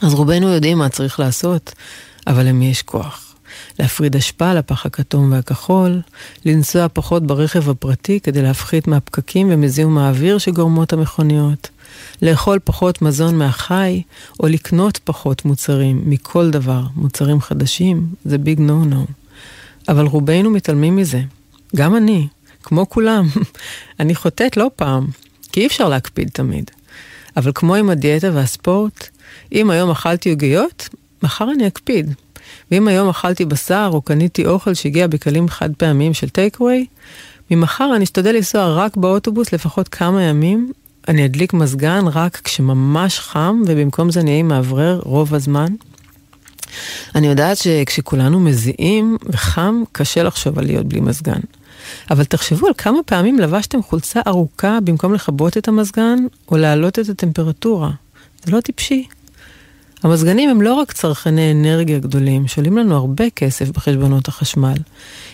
אז 0.00 0.14
רובנו 0.14 0.48
יודעים 0.48 0.78
מה 0.78 0.88
צריך 0.88 1.20
לעשות, 1.20 1.72
אבל 2.26 2.46
למי 2.46 2.70
יש 2.70 2.82
כוח? 2.82 3.34
להפריד 3.78 4.16
אשפה 4.16 4.54
לפח 4.54 4.86
הכתום 4.86 5.32
והכחול, 5.32 6.00
לנסוע 6.44 6.86
פחות 6.92 7.26
ברכב 7.26 7.70
הפרטי 7.70 8.20
כדי 8.20 8.42
להפחית 8.42 8.86
מהפקקים 8.88 9.48
ומזיהום 9.50 9.98
האוויר 9.98 10.38
שגורמות 10.38 10.92
המכוניות, 10.92 11.68
לאכול 12.22 12.58
פחות 12.64 13.02
מזון 13.02 13.38
מהחי, 13.38 14.02
או 14.40 14.46
לקנות 14.46 14.98
פחות 15.04 15.44
מוצרים 15.44 16.02
מכל 16.06 16.50
דבר, 16.50 16.82
מוצרים 16.96 17.40
חדשים, 17.40 18.06
זה 18.24 18.38
ביג 18.38 18.60
נו 18.60 18.84
נו. 18.84 19.06
אבל 19.88 20.06
רובנו 20.06 20.50
מתעלמים 20.50 20.96
מזה. 20.96 21.22
גם 21.76 21.96
אני, 21.96 22.28
כמו 22.62 22.88
כולם. 22.88 23.28
אני 24.00 24.14
חוטאת 24.14 24.56
לא 24.56 24.70
פעם, 24.76 25.06
כי 25.52 25.60
אי 25.60 25.66
אפשר 25.66 25.88
להקפיד 25.88 26.28
תמיד. 26.32 26.70
אבל 27.36 27.52
כמו 27.54 27.74
עם 27.74 27.90
הדיאטה 27.90 28.30
והספורט, 28.32 29.08
אם 29.52 29.70
היום 29.70 29.90
אכלתי 29.90 30.30
עוגיות, 30.30 30.88
מחר 31.22 31.50
אני 31.50 31.66
אקפיד. 31.66 32.14
ואם 32.70 32.88
היום 32.88 33.08
אכלתי 33.08 33.44
בשר 33.44 33.90
או 33.92 34.02
קניתי 34.02 34.46
אוכל 34.46 34.74
שהגיע 34.74 35.06
בקלים 35.06 35.48
חד 35.48 35.70
פעמיים 35.76 36.14
של 36.14 36.28
טייקווי, 36.28 36.86
ממחר 37.50 37.92
אני 37.96 38.04
אשתדל 38.04 38.34
לנסוע 38.34 38.74
רק 38.74 38.96
באוטובוס 38.96 39.52
לפחות 39.52 39.88
כמה 39.88 40.22
ימים. 40.22 40.72
אני 41.08 41.24
אדליק 41.24 41.52
מזגן 41.52 42.04
רק 42.06 42.40
כשממש 42.44 43.18
חם, 43.18 43.62
ובמקום 43.66 44.10
זה 44.10 44.20
אני 44.20 44.30
אהיה 44.30 44.42
מאוורר 44.42 45.00
רוב 45.04 45.34
הזמן. 45.34 45.74
אני 47.14 47.26
יודעת 47.26 47.56
שכשכולנו 47.56 48.40
מזיעים 48.40 49.16
וחם, 49.26 49.82
קשה 49.92 50.22
לחשוב 50.22 50.58
על 50.58 50.64
להיות 50.64 50.86
בלי 50.86 51.00
מזגן. 51.00 51.40
אבל 52.10 52.24
תחשבו 52.24 52.66
על 52.66 52.72
כמה 52.78 52.98
פעמים 53.06 53.38
לבשתם 53.38 53.82
חולצה 53.82 54.20
ארוכה 54.26 54.78
במקום 54.84 55.14
לכבות 55.14 55.56
את 55.56 55.68
המזגן, 55.68 56.18
או 56.48 56.56
להעלות 56.56 56.98
את 56.98 57.08
הטמפרטורה. 57.08 57.90
זה 58.44 58.52
לא 58.52 58.60
טיפשי. 58.60 59.06
המזגנים 60.02 60.50
הם 60.50 60.62
לא 60.62 60.74
רק 60.74 60.92
צרכני 60.92 61.52
אנרגיה 61.52 61.98
גדולים, 61.98 62.48
שעולים 62.48 62.78
לנו 62.78 62.96
הרבה 62.96 63.30
כסף 63.30 63.68
בחשבונות 63.68 64.28
החשמל. 64.28 64.76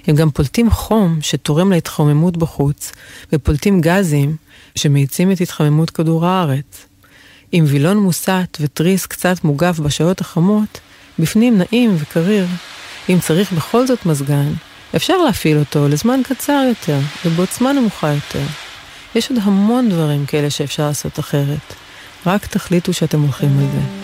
הם 0.06 0.16
גם 0.16 0.30
פולטים 0.30 0.70
חום 0.70 1.18
שתורם 1.20 1.70
להתחממות 1.72 2.36
בחוץ, 2.36 2.92
ופולטים 3.32 3.80
גזים 3.80 4.36
שמאיצים 4.74 5.32
את 5.32 5.40
התחממות 5.40 5.90
כדור 5.90 6.26
הארץ. 6.26 6.86
עם 7.52 7.64
וילון 7.68 7.96
מוסת 7.96 8.58
ותריס 8.60 9.06
קצת 9.06 9.44
מוגף 9.44 9.78
בשעות 9.78 10.20
החמות, 10.20 10.80
בפנים 11.18 11.58
נעים 11.58 11.96
וקריר. 11.98 12.46
אם 13.08 13.18
צריך 13.20 13.52
בכל 13.52 13.86
זאת 13.86 14.06
מזגן, 14.06 14.52
אפשר 14.96 15.16
להפעיל 15.16 15.58
אותו 15.58 15.88
לזמן 15.88 16.20
קצר 16.24 16.62
יותר 16.68 16.98
ובעוצמה 17.24 17.72
נמוכה 17.72 18.08
יותר. 18.08 18.44
יש 19.14 19.30
עוד 19.30 19.38
המון 19.42 19.88
דברים 19.88 20.26
כאלה 20.26 20.50
שאפשר 20.50 20.86
לעשות 20.86 21.18
אחרת. 21.18 21.74
רק 22.26 22.46
תחליטו 22.46 22.92
שאתם 22.92 23.20
הולכים 23.20 23.58
על 23.58 23.66
זה. 23.66 23.99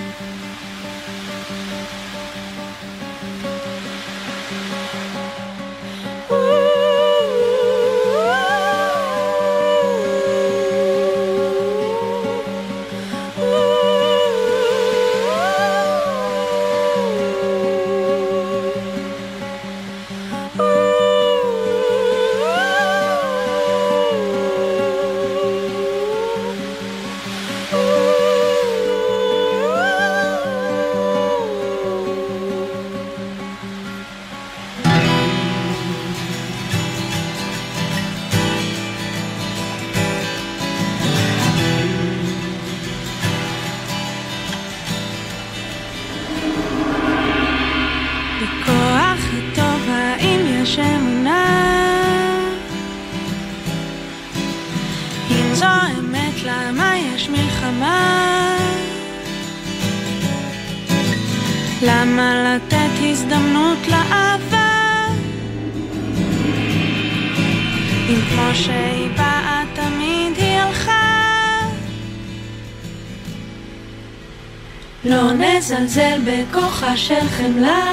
של 76.96 77.28
חמלה. 77.28 77.84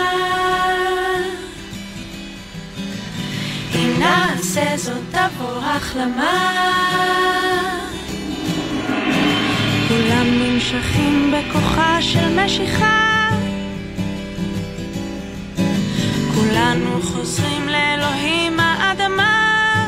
אם 3.75 3.99
נעשה 3.99 4.77
זאת 4.77 5.01
תבוא 5.11 5.57
החלמה. 5.57 6.53
כולם 9.87 10.27
נמשכים 10.27 11.33
בכוחה 11.33 12.01
של 12.01 12.45
משיכה. 12.45 13.29
כולנו 16.35 17.01
חוזרים 17.01 17.69
לאלוהים 17.69 18.59
האדמה. 18.59 19.87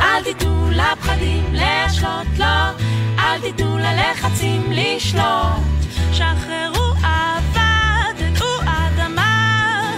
אל 0.00 0.22
תיתנו 0.24 0.70
לפחדים 0.70 1.44
להשלות 1.52 2.26
לו 2.38 2.44
לא. 2.44 2.90
אל 3.18 3.40
תיתנו 3.40 3.78
ללחצים 3.78 4.59
לשלוט. 5.00 5.80
שחררו 6.12 6.92
עבד, 7.02 8.22
אדמה. 8.66 9.94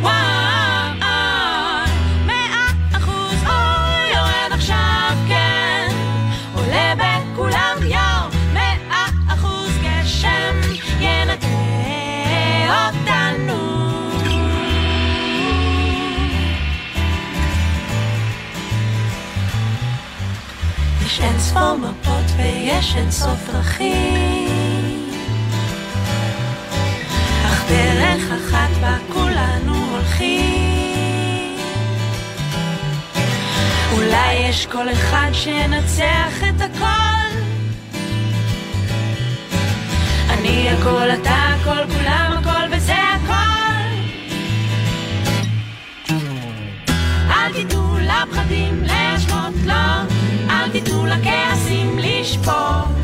וואי, 0.00 1.00
מאה 2.26 2.66
אחוז, 2.96 3.42
אוי, 3.46 4.14
יורד 4.14 4.52
עכשיו, 4.52 5.16
כן. 5.28 5.88
עולה 6.54 6.94
בכולם 6.94 7.76
יער, 7.86 8.28
מאה 8.52 9.06
אחוז 9.26 9.70
גשם, 9.82 10.60
ינקה 11.00 11.46
אותנו. 12.86 13.80
יש 21.06 21.20
אין 21.20 21.38
ספור 21.38 21.76
מפות. 21.76 22.19
ויש 22.42 22.96
אין 22.96 23.10
סוף 23.10 23.50
דרכים. 23.52 25.10
אך 27.46 27.64
דרך 27.68 28.22
אחת 28.32 28.70
בה 28.80 28.96
כולנו 29.12 29.74
הולכים. 29.90 31.58
אולי 33.92 34.32
יש 34.34 34.66
כל 34.66 34.92
אחד 34.92 35.30
שינצח 35.32 36.42
את 36.48 36.60
הכל. 36.60 37.38
אני 40.30 40.70
הכל, 40.70 41.10
אתה 41.22 41.30
הכל, 41.30 41.94
כולם 41.94 42.34
הכל 42.38 42.76
וזה 42.76 42.94
הכל. 42.94 43.34
אל 47.30 47.52
תיתנו 47.52 47.98
לפחדים 47.98 48.82
להשוות 48.82 49.54
לו. 49.64 49.74
לא. 49.74 50.19
תנו 51.00 51.08
לכעסים 51.08 51.98
לשפוך 51.98 52.99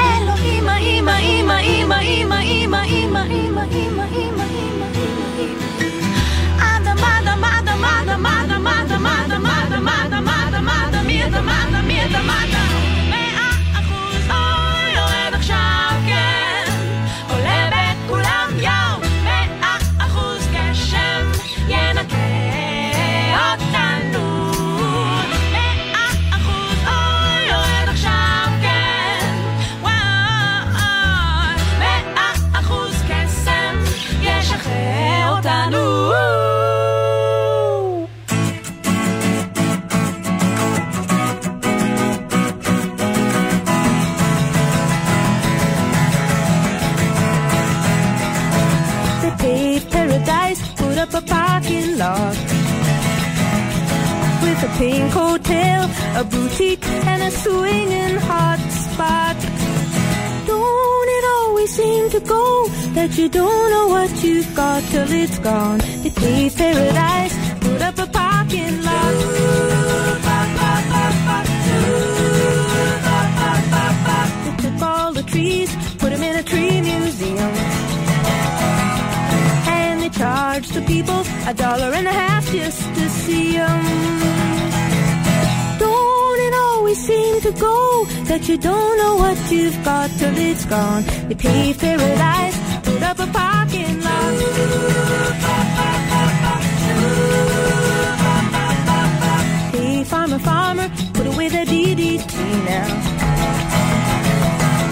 אלוהים, 0.00 0.68
אמא, 0.68 1.18
אמא, 1.18 1.58
אמא, 1.60 1.94
אמא, 2.00 2.40
אמא, 2.44 2.82
אמא, 2.86 3.22
אמא, 3.30 3.62
אמא, 3.72 4.04
אמא, 4.16 4.77
a 55.50 56.24
boutique, 56.24 56.84
and 57.06 57.22
a 57.22 57.30
swinging 57.30 58.16
hot 58.16 58.58
spot. 58.84 59.36
Don't 60.46 61.08
it 61.16 61.24
always 61.36 61.70
seem 61.70 62.10
to 62.10 62.20
go 62.20 62.68
that 62.96 63.16
you 63.16 63.28
don't 63.28 63.70
know 63.70 63.86
what 63.88 64.10
you've 64.24 64.52
got 64.54 64.82
till 64.90 65.10
it's 65.10 65.38
gone? 65.38 65.78
They 66.02 66.10
paved 66.10 66.56
paradise, 66.56 67.34
put 67.60 67.80
up 67.82 67.98
a 67.98 68.06
parking 68.06 68.82
lot. 68.82 69.14
They 74.44 74.56
took 74.62 74.82
all 74.82 75.12
the 75.12 75.22
trees, 75.22 75.70
put 75.98 76.10
them 76.10 76.22
in 76.22 76.36
a 76.36 76.42
tree 76.42 76.80
museum. 76.80 77.52
And 79.78 80.02
they 80.02 80.10
charged 80.10 80.74
the 80.74 80.82
people 80.82 81.20
a 81.46 81.54
dollar 81.54 81.92
and 81.94 82.08
a 82.08 82.12
half 82.12 82.44
just 82.50 82.82
to 82.96 83.08
see 83.08 83.52
them 83.52 84.27
always 86.88 87.06
seem 87.06 87.40
to 87.42 87.52
go 87.52 88.04
that 88.30 88.48
you 88.48 88.56
don't 88.56 88.96
know 88.96 89.16
what 89.16 89.36
you've 89.52 89.84
got 89.84 90.08
till 90.18 90.38
it's 90.38 90.64
gone. 90.64 91.04
They 91.28 91.34
paved 91.34 91.80
paradise, 91.80 92.56
put 92.82 93.02
up 93.02 93.18
a 93.18 93.26
parking 93.26 94.00
lot. 94.00 94.32
Hey, 99.74 100.04
farmer, 100.04 100.38
farmer, 100.38 100.88
put 101.12 101.26
away 101.26 101.48
the 101.50 101.64
DDT 101.72 102.34
now. 102.72 102.88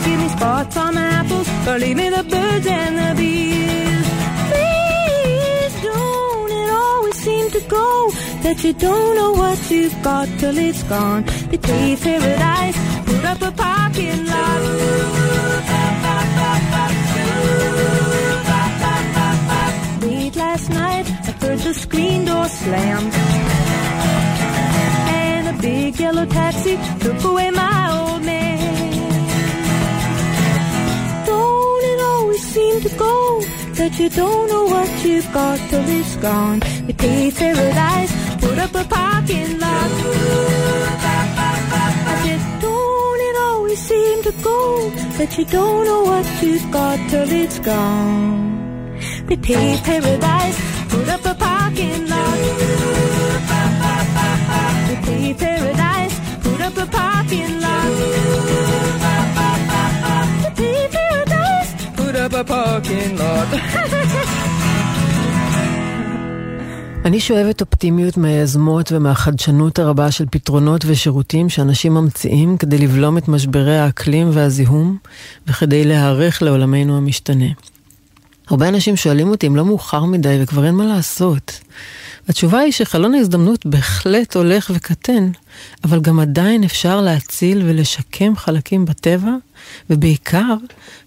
Give 0.04 0.20
me 0.20 0.28
spots 0.28 0.76
on 0.76 0.94
my 0.96 1.06
apples, 1.20 1.48
or 1.66 1.78
leave 1.78 1.96
me 1.96 2.10
the 2.10 2.24
birds 2.24 2.66
and 2.66 2.94
the 3.00 3.10
bees. 3.20 4.06
Please 4.50 5.74
don't 5.82 6.52
it 6.60 6.70
always 6.70 7.16
seem 7.16 7.50
to 7.52 7.60
go 7.68 8.10
that 8.46 8.62
you 8.62 8.72
don't 8.74 9.16
know 9.16 9.32
what 9.32 9.58
you've 9.72 9.98
got 10.04 10.28
till 10.38 10.56
it's 10.56 10.82
gone. 10.84 11.22
They 11.50 11.58
pay 11.58 11.96
paradise, 11.96 12.78
put 13.06 13.24
up 13.32 13.40
a 13.42 13.50
parking 13.50 14.20
lot. 14.32 14.60
Late 20.02 20.36
last 20.36 20.70
night, 20.70 21.06
I 21.28 21.32
heard 21.40 21.58
the 21.58 21.74
screen 21.74 22.24
door 22.24 22.46
slam. 22.60 23.02
And 25.20 25.44
a 25.54 25.60
big 25.60 25.98
yellow 25.98 26.26
taxi 26.26 26.74
took 27.00 27.24
away 27.24 27.50
my 27.50 27.80
old 27.98 28.22
man. 28.22 28.96
Don't 31.26 31.84
it 31.92 32.00
always 32.12 32.44
seem 32.54 32.80
to 32.86 32.90
go 33.06 33.40
that 33.78 33.92
you 33.98 34.08
don't 34.08 34.46
know 34.52 34.64
what 34.74 34.90
you've 35.04 35.30
got 35.32 35.58
till 35.68 35.88
it's 35.98 36.14
gone? 36.28 36.58
You 36.86 36.94
pay 36.94 37.32
paradise, 37.32 38.12
put 38.56 38.64
up 38.64 38.86
a 38.86 38.88
parking 38.88 39.58
lot. 39.58 39.90
I 42.08 42.14
said, 42.24 42.60
don't 42.62 43.20
it 43.28 43.36
always 43.48 43.78
seem 43.78 44.22
to 44.22 44.32
go 44.42 44.90
that 45.18 45.36
you 45.38 45.44
don't 45.44 45.84
know 45.84 46.02
what 46.04 46.42
you've 46.42 46.70
got 46.70 47.10
till 47.10 47.30
it's 47.30 47.58
gone? 47.58 48.98
They 49.26 49.36
pay 49.36 49.78
paradise, 49.84 50.58
put 50.88 51.08
up 51.08 51.24
a 51.26 51.34
parking 51.34 52.08
lot. 52.08 52.38
They 54.88 54.96
pay 55.06 55.34
paradise, 55.34 56.14
put 56.44 56.60
up 56.60 56.76
a 56.78 56.86
parking 56.86 57.60
lot. 57.60 57.90
They 60.42 60.50
pay 60.60 60.88
paradise, 60.96 61.70
put 61.96 62.16
up 62.16 62.32
a 62.32 62.44
parking 62.44 63.18
lot. 63.18 64.32
אני 67.06 67.20
שואבת 67.20 67.60
אופטימיות 67.60 68.16
מהיזמות 68.16 68.92
ומהחדשנות 68.92 69.78
הרבה 69.78 70.10
של 70.10 70.24
פתרונות 70.30 70.84
ושירותים 70.86 71.48
שאנשים 71.48 71.94
ממציאים 71.94 72.56
כדי 72.56 72.78
לבלום 72.78 73.18
את 73.18 73.28
משברי 73.28 73.78
האקלים 73.78 74.30
והזיהום 74.32 74.98
וכדי 75.46 75.84
להיערך 75.84 76.42
לעולמנו 76.42 76.96
המשתנה. 76.96 77.46
הרבה 78.48 78.68
אנשים 78.68 78.96
שואלים 78.96 79.28
אותי 79.28 79.46
אם 79.46 79.56
לא 79.56 79.64
מאוחר 79.64 80.04
מדי 80.04 80.38
וכבר 80.42 80.66
אין 80.66 80.74
מה 80.74 80.86
לעשות. 80.86 81.60
התשובה 82.28 82.58
היא 82.58 82.72
שחלון 82.72 83.14
ההזדמנות 83.14 83.66
בהחלט 83.66 84.36
הולך 84.36 84.70
וקטן, 84.74 85.30
אבל 85.84 86.00
גם 86.00 86.20
עדיין 86.20 86.64
אפשר 86.64 87.00
להציל 87.00 87.62
ולשקם 87.64 88.36
חלקים 88.36 88.84
בטבע, 88.84 89.30
ובעיקר 89.90 90.54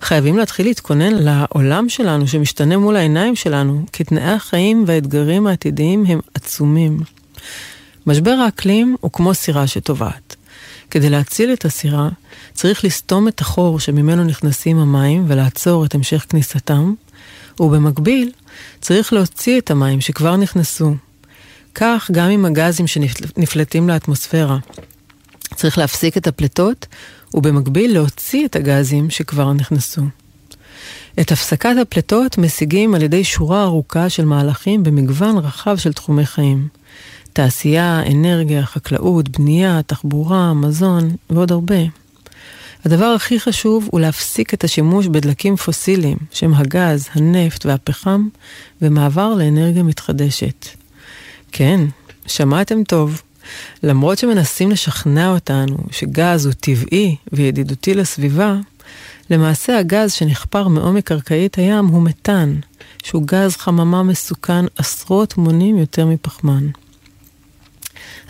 חייבים 0.02 0.38
להתחיל 0.38 0.66
להתכונן 0.66 1.14
לעולם 1.14 1.90
שלנו 1.90 2.28
שמשתנה 2.28 2.78
מול 2.78 2.96
העיניים 2.96 3.36
שלנו, 3.36 3.86
כי 3.92 4.04
תנאי 4.04 4.32
החיים 4.32 4.84
והאתגרים 4.88 5.48
העתידיים 5.48 6.06
הם 6.06 6.20
עצומים. 6.34 7.00
משבר 8.08 8.32
האקלים 8.32 8.96
הוא 9.02 9.12
כמו 9.12 9.34
סירה 9.34 9.68
שטובעת. 9.68 10.36
כדי 10.92 11.10
להציל 11.10 11.54
את 11.54 11.66
הסירה, 11.66 12.10
צריך 12.54 12.86
לסתום 12.86 13.28
את 13.28 13.42
החור 13.42 13.80
שממנו 13.80 14.24
נכנסים 14.24 14.78
המים 14.78 15.26
ולעצור 15.28 15.86
את 15.86 15.96
המשך 15.96 16.26
כניסתם, 16.30 16.94
ובמקביל 17.60 18.32
צריך 18.82 19.14
להוציא 19.14 19.60
את 19.60 19.72
המים 19.72 20.02
שכבר 20.02 20.36
נכנסו. 20.36 20.96
כך 21.76 22.10
גם 22.12 22.30
עם 22.30 22.46
הגזים 22.46 22.88
שנפלטים 22.88 23.90
לאטמוספירה. 23.90 24.58
צריך 25.56 25.78
להפסיק 25.78 26.18
את 26.18 26.28
הפליטות, 26.28 26.86
ובמקביל 27.34 27.94
להוציא 27.94 28.46
את 28.46 28.56
הגזים 28.56 29.10
שכבר 29.10 29.54
נכנסו. 29.54 30.02
את 31.20 31.32
הפסקת 31.32 31.76
הפליטות 31.82 32.38
משיגים 32.38 32.96
על 32.96 33.02
ידי 33.02 33.24
שורה 33.24 33.64
ארוכה 33.64 34.10
של 34.10 34.26
מהלכים 34.26 34.84
במגוון 34.84 35.38
רחב 35.38 35.78
של 35.78 35.94
תחומי 35.94 36.26
חיים. 36.26 36.68
תעשייה, 37.34 38.04
אנרגיה, 38.12 38.66
חקלאות, 38.66 39.30
בנייה, 39.30 39.82
תחבורה, 39.86 40.54
מזון 40.54 41.16
ועוד 41.30 41.52
הרבה. 41.52 41.99
הדבר 42.86 43.06
הכי 43.06 43.40
חשוב 43.40 43.90
הוא 43.92 44.00
להפסיק 44.00 44.54
את 44.54 44.64
השימוש 44.64 45.08
בדלקים 45.08 45.56
פוסיליים, 45.56 46.18
שהם 46.32 46.54
הגז, 46.54 47.10
הנפט 47.14 47.66
והפחם, 47.66 48.28
ומעבר 48.82 49.34
לאנרגיה 49.34 49.84
מתחדשת. 49.84 50.68
כן, 51.52 51.82
שמעתם 52.26 52.84
טוב. 52.84 53.22
למרות 53.84 54.18
שמנסים 54.18 54.72
לשכנע 54.72 55.30
אותנו 55.30 55.78
שגז 55.92 56.46
הוא 56.46 56.54
טבעי 56.54 57.16
וידידותי 57.32 57.94
לסביבה, 57.94 58.56
למעשה 59.30 59.78
הגז 59.78 60.14
שנחפר 60.14 60.68
מעומק 60.68 61.08
קרקעית 61.08 61.56
הים 61.56 61.86
הוא 61.86 62.04
מתאן, 62.04 62.56
שהוא 63.04 63.24
גז 63.26 63.56
חממה 63.56 64.04
מסוכן 64.04 64.66
עשרות 64.78 65.38
מונים 65.38 65.78
יותר 65.78 66.06
מפחמן. 66.06 66.68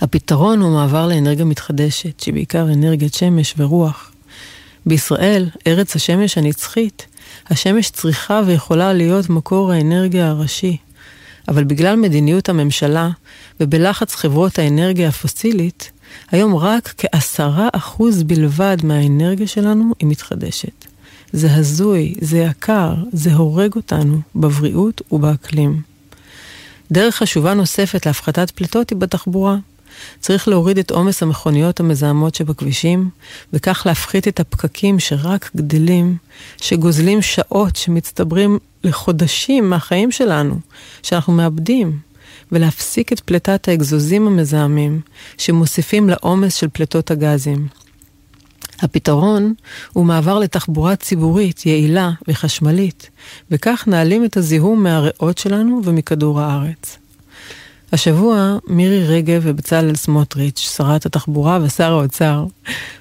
הפתרון 0.01 0.62
הוא 0.62 0.71
מעבר 0.73 1.07
לאנרגיה 1.07 1.45
מתחדשת, 1.45 2.19
שהיא 2.19 2.33
בעיקר 2.33 2.63
אנרגיית 2.73 3.13
שמש 3.13 3.53
ורוח. 3.57 4.08
בישראל, 4.89 5.49
ארץ 5.67 5.95
השמש 5.95 6.38
הנצחית, 6.38 7.06
השמש 7.49 7.89
צריכה 7.89 8.41
ויכולה 8.45 8.93
להיות 8.93 9.30
מקור 9.30 9.71
האנרגיה 9.71 10.28
הראשי. 10.30 10.78
אבל 11.47 11.63
בגלל 11.63 11.95
מדיניות 11.95 12.49
הממשלה 12.49 13.10
ובלחץ 13.60 14.15
חברות 14.15 14.60
האנרגיה 14.60 15.10
הפוסילית, 15.10 15.91
היום 16.32 16.56
רק 16.56 16.93
כעשרה 16.97 17.67
אחוז 17.73 18.23
בלבד 18.23 18.78
מהאנרגיה 18.84 19.47
שלנו 19.47 19.93
היא 19.99 20.08
מתחדשת. 20.08 20.86
זה 21.32 21.56
הזוי, 21.56 22.15
זה 22.21 22.38
יקר, 22.38 22.93
זה 23.13 23.34
הורג 23.34 23.75
אותנו 23.75 24.19
בבריאות 24.36 25.02
ובאקלים. 25.12 25.82
דרך 26.91 27.15
חשובה 27.15 27.54
נוספת 27.54 28.06
להפחתת 28.06 28.52
פליטות 28.52 28.89
היא 28.89 28.97
בתחבורה. 28.97 29.58
צריך 30.19 30.47
להוריד 30.47 30.77
את 30.77 30.91
עומס 30.91 31.23
המכוניות 31.23 31.79
המזהמות 31.79 32.35
שבכבישים, 32.35 33.09
וכך 33.53 33.83
להפחית 33.85 34.27
את 34.27 34.39
הפקקים 34.39 34.99
שרק 34.99 35.49
גדלים, 35.55 36.17
שגוזלים 36.57 37.21
שעות 37.21 37.75
שמצטברים 37.75 38.59
לחודשים 38.83 39.69
מהחיים 39.69 40.12
שלנו, 40.12 40.59
שאנחנו 41.03 41.33
מאבדים, 41.33 41.99
ולהפסיק 42.51 43.13
את 43.13 43.19
פליטת 43.19 43.67
האגזוזים 43.67 44.27
המזהמים, 44.27 45.01
שמוסיפים 45.38 46.09
לעומס 46.09 46.55
של 46.55 46.67
פליטות 46.73 47.12
הגזים. 47.12 47.67
הפתרון 48.81 49.53
הוא 49.93 50.05
מעבר 50.05 50.39
לתחבורה 50.39 50.95
ציבורית 50.95 51.65
יעילה 51.65 52.12
וחשמלית, 52.27 53.09
וכך 53.51 53.83
נעלים 53.88 54.25
את 54.25 54.38
הזיהום 54.38 54.83
מהריאות 54.83 55.38
שלנו 55.38 55.81
ומכדור 55.83 56.41
הארץ. 56.41 56.98
השבוע 57.91 58.58
מירי 58.67 59.08
רגב 59.08 59.41
ובצלאל 59.43 59.95
סמוטריץ', 59.95 60.60
שרת 60.60 61.06
התחבורה 61.06 61.60
ושר 61.63 61.91
האוצר, 61.91 62.45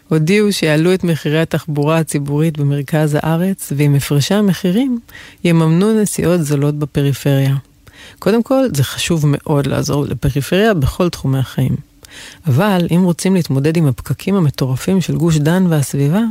הודיעו 0.09 0.53
שיעלו 0.53 0.95
את 0.95 1.05
מחירי 1.05 1.41
התחבורה 1.41 1.99
הציבורית 1.99 2.59
במרכז 2.59 3.17
הארץ, 3.21 3.73
ועם 3.77 3.95
הפרשי 3.95 4.35
המחירים 4.35 5.01
יממנו 5.45 6.03
נסיעות 6.03 6.41
זולות 6.45 6.75
בפריפריה. 6.75 7.57
קודם 8.19 8.43
כל, 8.43 8.65
זה 8.75 8.85
חשוב 8.85 9.25
מאוד 9.27 9.67
לעזור 9.67 10.05
לפריפריה 10.05 10.75
בכל 10.75 11.09
תחומי 11.09 11.39
החיים. 11.39 11.77
אבל 12.47 12.87
אם 12.91 13.03
רוצים 13.05 13.35
להתמודד 13.35 13.77
עם 13.77 13.87
הפקקים 13.87 14.35
המטורפים 14.35 15.01
של 15.01 15.17
גוש 15.17 15.37
דן 15.37 15.67
והסביבה, 15.69 16.23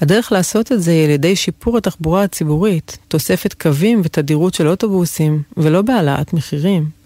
הדרך 0.00 0.32
לעשות 0.32 0.72
את 0.72 0.82
זה 0.82 0.90
היא 0.90 1.04
על 1.04 1.10
ידי 1.10 1.36
שיפור 1.36 1.78
התחבורה 1.78 2.22
הציבורית, 2.22 2.98
תוספת 3.08 3.54
קווים 3.54 4.00
ותדירות 4.04 4.54
של 4.54 4.68
אוטובוסים, 4.68 5.42
ולא 5.56 5.82
בהעלאת 5.82 6.32
מחירים. 6.32 7.03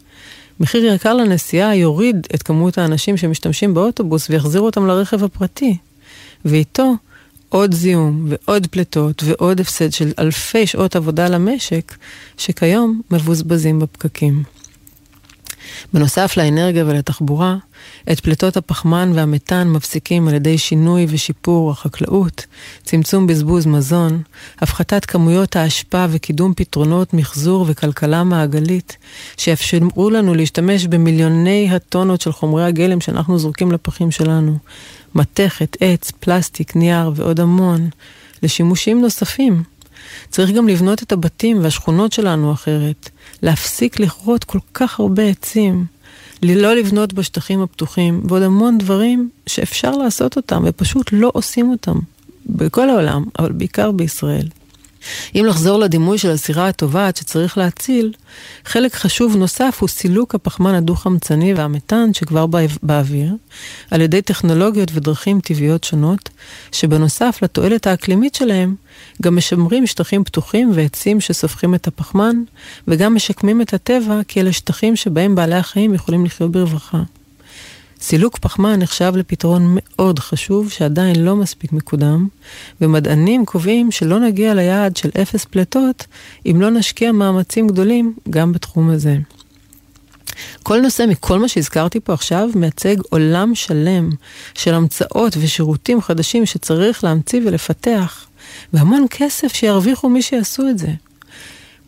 מחיר 0.61 0.85
יקר 0.85 1.15
לנסיעה 1.15 1.77
יוריד 1.77 2.27
את 2.35 2.43
כמות 2.43 2.79
האנשים 2.79 3.17
שמשתמשים 3.17 3.75
באוטובוס 3.75 4.31
ויחזיר 4.31 4.61
אותם 4.61 4.87
לרכב 4.87 5.25
הפרטי. 5.25 5.77
ואיתו 6.45 6.95
עוד 7.49 7.75
זיהום 7.75 8.27
ועוד 8.29 8.67
פליטות 8.67 9.23
ועוד 9.27 9.61
הפסד 9.61 9.93
של 9.93 10.13
אלפי 10.19 10.67
שעות 10.67 10.97
עבודה 10.97 11.29
למשק, 11.29 11.95
שכיום 12.39 13.01
מבוזבזים 13.11 13.79
בפקקים. 13.79 14.43
בנוסף 15.93 16.37
לאנרגיה 16.37 16.85
ולתחבורה, 16.87 17.57
את 18.13 18.21
פליטות 18.21 18.57
הפחמן 18.57 19.13
והמתאן 19.15 19.69
מפסיקים 19.69 20.29
על 20.29 20.35
ידי 20.35 20.59
שינוי 20.59 21.07
ושיפור 21.09 21.71
החקלאות, 21.71 22.47
צמצום 22.85 23.27
בזבוז 23.27 23.67
מזון, 23.67 24.23
הפחתת 24.59 25.05
כמויות 25.05 25.57
האשפה 25.57 26.07
וקידום 26.11 26.55
פתרונות 26.57 27.15
מחזור 27.15 27.65
וכלכלה 27.69 28.25
מעגלית, 28.25 28.97
שיאפשרו 29.37 30.11
לנו 30.11 30.35
להשתמש 30.35 30.87
במיליוני 30.87 31.69
הטונות 31.71 32.21
של 32.21 32.33
חומרי 32.33 32.65
הגלם 32.65 33.01
שאנחנו 33.01 33.39
זורקים 33.39 33.73
לפחים 33.73 34.11
שלנו, 34.11 34.59
מתכת, 35.15 35.77
עץ, 35.81 36.11
פלסטיק, 36.11 36.77
נייר 36.77 37.13
ועוד 37.15 37.41
המון, 37.41 37.89
לשימושים 38.43 39.01
נוספים. 39.01 39.63
צריך 40.31 40.51
גם 40.51 40.69
לבנות 40.69 41.03
את 41.03 41.13
הבתים 41.13 41.63
והשכונות 41.63 42.13
שלנו 42.13 42.53
אחרת, 42.53 43.11
להפסיק 43.43 44.01
לכרות 44.01 44.45
כל 44.45 44.59
כך 44.75 45.01
הרבה 45.01 45.23
עצים, 45.23 45.87
לא 46.43 46.75
לבנות 46.75 47.13
בשטחים 47.13 47.63
הפתוחים, 47.63 48.21
ועוד 48.25 48.43
המון 48.43 48.79
דברים 48.79 49.31
שאפשר 49.47 49.91
לעשות 49.91 50.37
אותם, 50.37 50.63
ופשוט 50.67 51.09
לא 51.13 51.31
עושים 51.35 51.71
אותם. 51.71 51.99
בכל 52.47 52.91
העולם, 52.91 53.25
אבל 53.39 53.53
בעיקר 53.53 53.91
בישראל. 53.91 54.49
אם 55.35 55.45
לחזור 55.45 55.79
לדימוי 55.79 56.19
של 56.19 56.31
הסירה 56.31 56.69
הטובעת 56.69 57.17
שצריך 57.17 57.59
להציל, 57.59 58.13
חלק 58.65 58.95
חשוב 58.95 59.37
נוסף 59.37 59.77
הוא 59.81 59.89
סילוק 59.89 60.35
הפחמן 60.35 60.75
הדו-חמצני 60.75 61.55
והמתאן 61.55 62.15
שכבר 62.15 62.47
באוויר, 62.83 63.35
על 63.91 64.01
ידי 64.01 64.23
טכנולוגיות 64.23 64.91
ודרכים 64.95 65.41
טבעיות 65.41 65.85
שונות, 65.85 66.29
שבנוסף 66.73 67.39
לתועלת 67.43 67.87
האקלימית 67.87 68.35
שלהם, 68.35 68.75
גם 69.23 69.37
משמרים 69.37 69.87
שטחים 69.87 70.25
פתוחים 70.25 70.71
ועצים 70.75 71.21
שסופחים 71.21 71.75
את 71.75 71.87
הפחמן, 71.87 72.37
וגם 72.89 73.15
משקמים 73.15 73.63
את 73.63 73.75
הטבע, 73.75 74.21
כי 74.29 74.41
אלה 74.41 74.53
שטחים 74.53 74.97
שבהם 74.97 75.35
בעלי 75.35 75.55
החיים 75.55 75.95
יכולים 75.95 76.25
לחיות 76.25 76.53
ברווחה. 76.53 77.03
סילוק 78.01 78.39
פחמן 78.39 78.79
נחשב 78.79 79.13
לפתרון 79.17 79.77
מאוד 79.77 80.19
חשוב 80.19 80.71
שעדיין 80.71 81.25
לא 81.25 81.37
מספיק 81.37 81.73
מקודם, 81.73 82.29
ומדענים 82.81 83.45
קובעים 83.45 83.91
שלא 83.91 84.21
נגיע 84.21 84.55
ליעד 84.55 84.97
של 84.97 85.11
אפס 85.23 85.45
פליטות 85.45 86.07
אם 86.47 86.61
לא 86.61 86.71
נשקיע 86.71 87.13
מאמצים 87.13 87.67
גדולים 87.67 88.15
גם 88.31 88.53
בתחום 88.53 88.91
הזה. 88.91 89.17
כל 90.63 90.81
נושא 90.81 91.05
מכל 91.09 91.39
מה 91.39 91.49
שהזכרתי 91.49 92.01
פה 92.01 92.13
עכשיו 92.13 92.49
מייצג 92.55 92.97
עולם 93.11 93.55
שלם 93.55 94.11
של 94.55 94.75
המצאות 94.75 95.37
ושירותים 95.41 96.01
חדשים 96.01 96.47
שצריך 96.47 97.05
להמציא 97.05 97.41
ולפתח, 97.45 98.27
והמון 98.73 99.07
כסף 99.11 99.55
שירוויחו 99.55 100.09
מי 100.09 100.23
שיעשו 100.23 100.69
את 100.69 100.79
זה. 100.79 100.89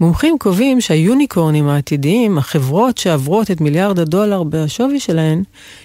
מומחים 0.01 0.37
קובעים 0.39 0.81
שהיוניקורנים 0.81 1.69
העתידיים, 1.69 2.39
החברות 2.39 2.99
שעוברות 2.99 3.51
את 3.51 3.61
מיליארד 3.61 3.99
הדולר 3.99 4.43
בשווי 4.43 5.01
שלהן, 5.01 5.43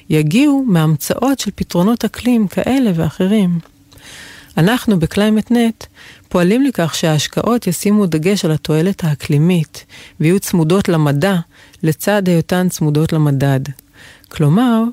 יגיעו 0.10 0.64
מהמצאות 0.68 1.40
של 1.40 1.52
פתרונות 1.56 2.06
אקלים 2.06 2.48
כאלה 2.48 2.92
ואחרים. 2.96 3.60
אנחנו 4.58 5.00
ב 5.00 5.07
Climate-Net 5.07 5.86
פועלים 6.30 6.64
לכך 6.64 6.96
שההשקעות 6.96 7.68
ישימו 7.68 8.06
דגש 8.06 8.46
על 8.46 8.52
התועלת 8.52 9.04
האקלימית 9.04 9.86
ויהיו 10.20 10.40
צמודות 10.40 10.90
למדע 10.90 11.36
לצד 11.84 12.28
היותן 12.28 12.70
צמודות 12.70 13.14
למדד. 13.14 13.60
כלומר, 14.32 14.84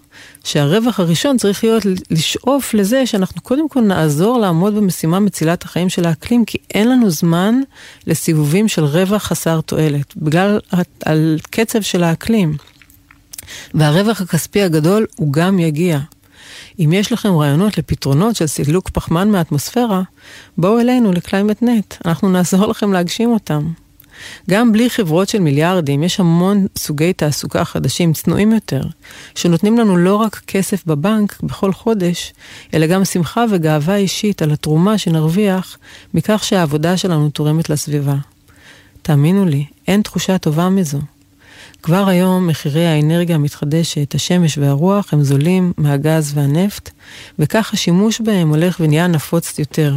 שהרווח 0.45 1.01
הראשון 1.01 1.37
צריך 1.37 1.65
להיות 1.65 1.83
לשאוף 2.11 2.75
לזה 2.75 3.07
שאנחנו 3.07 3.43
קודם 3.43 3.69
כל 3.69 3.81
נעזור 3.81 4.39
לעמוד 4.39 4.75
במשימה 4.75 5.21
מצילת 5.21 5.63
החיים 5.63 5.89
של 5.89 6.07
האקלים, 6.07 6.45
כי 6.45 6.59
אין 6.75 6.89
לנו 6.89 7.11
זמן 7.11 7.61
לסיבובים 8.07 8.69
של 8.69 8.85
רווח 8.85 9.23
חסר 9.23 9.61
תועלת, 9.61 10.17
בגלל 10.17 10.61
הקצב 11.05 11.81
של 11.81 12.03
האקלים. 12.03 12.57
והרווח 13.75 14.21
הכספי 14.21 14.63
הגדול 14.63 15.07
הוא 15.17 15.33
גם 15.33 15.59
יגיע. 15.59 15.99
אם 16.79 16.93
יש 16.93 17.13
לכם 17.13 17.37
רעיונות 17.37 17.79
לפתרונות 17.79 18.37
של 18.37 18.47
סילוק 18.47 18.89
פחמן 18.89 19.29
מהאטמוספירה, 19.29 20.03
בואו 20.59 20.81
אלינו 20.81 21.13
ל 21.13 21.19
Climate-Net, 21.19 21.95
אנחנו 22.05 22.29
נעזור 22.29 22.67
לכם 22.67 22.93
להגשים 22.93 23.31
אותם. 23.31 23.73
גם 24.51 24.73
בלי 24.73 24.91
חברות 24.91 25.29
של 25.29 25.39
מיליארדים, 25.39 26.03
יש 26.03 26.21
המון 26.21 26.67
סוגי 26.79 27.13
תעסוקה 27.13 27.65
חדשים, 27.65 28.13
צנועים 28.13 28.53
יותר, 28.53 28.83
שנותנים 29.35 29.79
לנו 29.79 29.97
לא 29.97 30.17
רק 30.17 30.43
כסף 30.47 30.87
בבנק 30.87 31.41
בכל 31.43 31.73
חודש, 31.73 32.33
אלא 32.75 32.87
גם 32.87 33.05
שמחה 33.05 33.45
וגאווה 33.51 33.97
אישית 33.97 34.43
על 34.43 34.53
התרומה 34.53 34.99
שנרוויח 34.99 35.79
מכך 36.15 36.45
שהעבודה 36.45 36.97
שלנו 36.97 37.31
תורמת 37.31 37.71
לסביבה. 37.71 38.17
תאמינו 39.03 39.45
לי, 39.45 39.65
אין 39.89 40.03
תחושה 40.03 40.39
טובה 40.39 40.69
מזו. 40.69 40.99
כבר 41.83 42.09
היום 42.09 42.47
מחירי 42.47 42.87
האנרגיה 42.87 43.35
המתחדשת, 43.35 44.15
השמש 44.15 44.59
והרוח, 44.59 45.15
הם 45.15 45.23
זולים 45.23 45.73
מהגז 45.77 46.33
והנפט, 46.35 46.91
וכך 47.39 47.73
השימוש 47.73 48.21
בהם 48.21 48.49
הולך 48.49 48.77
ונהיה 48.81 49.07
נפוץ 49.07 49.59
יותר. 49.59 49.97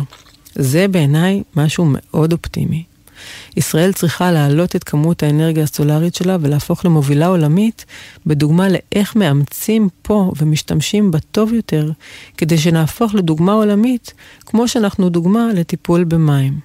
זה 0.56 0.88
בעיניי 0.88 1.44
משהו 1.56 1.86
מאוד 1.88 2.34
אופטימי. 2.34 2.84
ישראל 3.58 3.94
צריכה 3.94 4.32
להעלות 4.32 4.76
את 4.76 4.84
כמות 4.84 5.24
האנרגיה 5.24 5.64
הסולארית 5.64 6.16
שלה 6.16 6.38
ולהפוך 6.42 6.86
למובילה 6.86 7.28
עולמית 7.28 7.86
בדוגמה 8.26 8.68
לאיך 8.70 9.16
מאמצים 9.16 9.90
פה 10.02 10.32
ומשתמשים 10.38 11.12
בה 11.12 11.20
טוב 11.20 11.54
יותר, 11.54 11.92
כדי 12.38 12.58
שנהפוך 12.58 13.16
לדוגמה 13.16 13.54
עולמית, 13.54 14.14
כמו 14.46 14.68
שאנחנו 14.68 15.10
דוגמה 15.10 15.48
לטיפול 15.54 16.04
במים. 16.04 16.65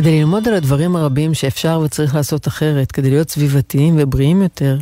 כדי 0.00 0.18
ללמוד 0.18 0.48
על 0.48 0.54
הדברים 0.54 0.96
הרבים 0.96 1.34
שאפשר 1.34 1.80
וצריך 1.84 2.14
לעשות 2.14 2.48
אחרת, 2.48 2.92
כדי 2.92 3.10
להיות 3.10 3.30
סביבתיים 3.30 3.96
ובריאים 3.98 4.42
יותר, 4.42 4.78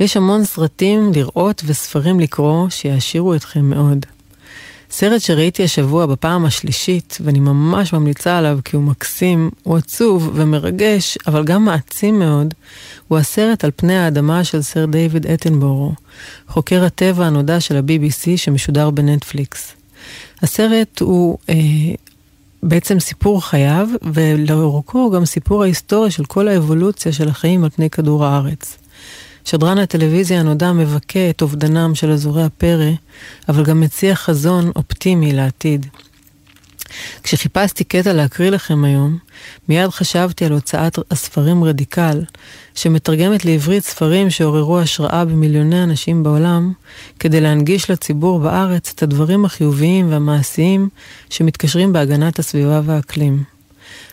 יש 0.00 0.16
המון 0.16 0.44
סרטים 0.44 1.12
לראות 1.14 1.62
וספרים 1.66 2.20
לקרוא 2.20 2.68
שיעשירו 2.68 3.34
אתכם 3.34 3.70
מאוד. 3.70 4.06
סרט 4.90 5.20
שראיתי 5.20 5.64
השבוע 5.64 6.06
בפעם 6.06 6.44
השלישית, 6.44 7.18
ואני 7.20 7.40
ממש 7.40 7.92
ממליצה 7.92 8.38
עליו 8.38 8.58
כי 8.64 8.76
הוא 8.76 8.84
מקסים, 8.84 9.50
הוא 9.62 9.76
עצוב 9.76 10.30
ומרגש, 10.34 11.18
אבל 11.26 11.44
גם 11.44 11.64
מעצים 11.64 12.18
מאוד, 12.18 12.54
הוא 13.08 13.18
הסרט 13.18 13.64
על 13.64 13.70
פני 13.76 13.96
האדמה 13.96 14.44
של 14.44 14.62
סר 14.62 14.84
דיוויד 14.84 15.26
אטנבורו, 15.26 15.92
חוקר 16.48 16.84
הטבע 16.84 17.26
הנודע 17.26 17.60
של 17.60 17.76
ה-BBC 17.76 18.36
שמשודר 18.36 18.90
בנטפליקס. 18.90 19.72
הסרט 20.42 21.00
הוא 21.00 21.38
אה, 21.48 21.54
בעצם 22.62 23.00
סיפור 23.00 23.44
חייו, 23.44 23.88
ולאורכו 24.02 25.10
גם 25.10 25.24
סיפור 25.24 25.62
ההיסטוריה 25.62 26.10
של 26.10 26.24
כל 26.24 26.48
האבולוציה 26.48 27.12
של 27.12 27.28
החיים 27.28 27.64
על 27.64 27.70
פני 27.70 27.90
כדור 27.90 28.24
הארץ. 28.24 28.78
שדרן 29.44 29.78
הטלוויזיה 29.78 30.40
הנודע 30.40 30.72
מבכה 30.72 31.30
את 31.30 31.42
אובדנם 31.42 31.94
של 31.94 32.10
אזורי 32.10 32.42
הפרא, 32.44 32.90
אבל 33.48 33.64
גם 33.64 33.80
מציע 33.80 34.14
חזון 34.14 34.70
אופטימי 34.76 35.32
לעתיד. 35.32 35.86
כשחיפשתי 37.22 37.84
קטע 37.84 38.12
להקריא 38.12 38.50
לכם 38.50 38.84
היום, 38.84 39.18
מיד 39.68 39.90
חשבתי 39.90 40.44
על 40.44 40.52
הוצאת 40.52 40.98
הספרים 41.10 41.64
רדיקל, 41.64 42.20
שמתרגמת 42.74 43.44
לעברית 43.44 43.84
ספרים 43.84 44.30
שעוררו 44.30 44.78
השראה 44.78 45.24
במיליוני 45.24 45.82
אנשים 45.82 46.22
בעולם, 46.22 46.72
כדי 47.18 47.40
להנגיש 47.40 47.90
לציבור 47.90 48.40
בארץ 48.40 48.92
את 48.94 49.02
הדברים 49.02 49.44
החיוביים 49.44 50.10
והמעשיים 50.10 50.88
שמתקשרים 51.30 51.92
בהגנת 51.92 52.38
הסביבה 52.38 52.80
והאקלים. 52.84 53.44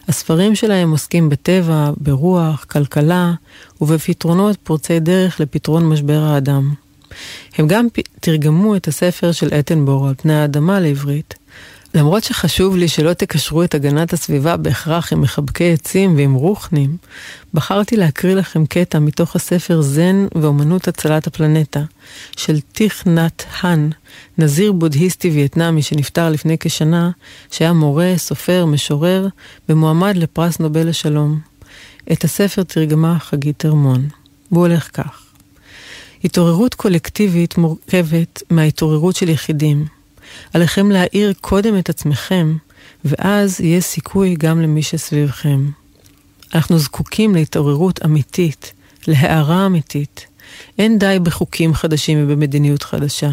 הספרים 0.08 0.56
שלהם 0.56 0.92
עוסקים 0.92 1.30
בטבע, 1.30 1.92
ברוח, 1.98 2.66
כלכלה 2.70 3.34
ובפתרונות 3.82 4.58
פורצי 4.64 5.00
דרך 5.00 5.40
לפתרון 5.40 5.90
משבר 5.90 6.20
האדם. 6.20 6.74
הם 7.58 7.68
גם 7.68 7.88
תרגמו 8.20 8.76
את 8.76 8.88
הספר 8.88 9.32
של 9.32 9.48
אטנבורו 9.60 10.08
על 10.08 10.14
פני 10.18 10.34
האדמה 10.34 10.80
לעברית, 10.80 11.34
למרות 11.94 12.24
שחשוב 12.24 12.78
לי 12.78 12.88
שלא 12.88 13.14
תקשרו 13.14 13.64
את 13.64 13.76
הגנת 13.76 14.14
הסביבה 14.14 14.58
בהכרח 14.58 15.14
עם 15.14 15.22
מחבקי 15.22 15.74
עצים 15.74 16.18
ועם 16.18 16.34
רוחנים, 16.34 16.98
בחרתי 17.54 17.98
להקריא 17.98 18.36
לכם 18.36 18.66
קטע 18.66 19.00
מתוך 19.00 19.36
הספר 19.36 19.82
זן 19.82 20.26
ואומנות 20.36 20.88
הצלת 20.88 21.28
הפלנטה, 21.28 21.82
של 22.38 22.60
טיך 22.60 23.08
נאט 23.08 23.44
האן, 23.62 23.90
נזיר 24.38 24.72
בודהיסטי 24.72 25.30
וייטנאמי 25.30 25.82
שנפטר 25.82 26.30
לפני 26.30 26.58
כשנה, 26.60 27.12
שהיה 27.52 27.74
מורה, 27.74 28.14
סופר, 28.18 28.66
משורר, 28.66 29.28
ומועמד 29.70 30.18
לפרס 30.18 30.60
נובל 30.60 30.88
לשלום. 30.88 31.40
את 32.12 32.24
הספר 32.24 32.64
תרגמה 32.64 33.20
חגית 33.20 33.60
תרמון. 33.60 34.08
והוא 34.52 34.68
הולך 34.68 34.90
כך: 34.94 35.24
התעוררות 36.24 36.74
קולקטיבית 36.74 37.58
מורכבת 37.58 38.44
מההתעוררות 38.50 39.16
של 39.16 39.30
יחידים. 39.30 39.99
עליכם 40.54 40.92
להאיר 40.92 41.34
קודם 41.42 41.78
את 41.78 41.90
עצמכם, 41.90 42.58
ואז 43.06 43.62
יהיה 43.62 43.82
סיכוי 43.82 44.36
גם 44.40 44.62
למי 44.62 44.84
שסביבכם. 44.84 45.66
אנחנו 46.56 46.80
זקוקים 46.80 47.36
להתעוררות 47.36 48.06
אמיתית, 48.06 48.74
להערה 49.08 49.66
אמיתית. 49.66 50.26
אין 50.78 51.00
די 51.00 51.18
בחוקים 51.24 51.74
חדשים 51.74 52.18
ובמדיניות 52.24 52.84
חדשה. 52.84 53.30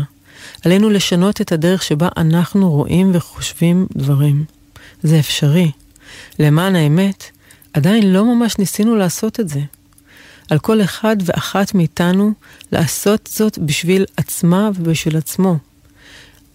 עלינו 0.64 0.90
לשנות 0.90 1.40
את 1.40 1.52
הדרך 1.52 1.82
שבה 1.82 2.08
אנחנו 2.16 2.70
רואים 2.70 3.10
וחושבים 3.14 3.86
דברים. 3.96 4.44
זה 5.02 5.18
אפשרי. 5.18 5.70
למען 6.38 6.76
האמת, 6.76 7.24
עדיין 7.72 8.12
לא 8.12 8.34
ממש 8.34 8.58
ניסינו 8.58 8.96
לעשות 8.96 9.40
את 9.40 9.48
זה. 9.48 9.60
על 10.50 10.58
כל 10.58 10.82
אחד 10.82 11.16
ואחת 11.24 11.74
מאיתנו 11.74 12.32
לעשות 12.72 13.28
זאת 13.32 13.58
בשביל 13.58 14.04
עצמה 14.16 14.70
ובשביל 14.74 15.16
עצמו. 15.16 15.58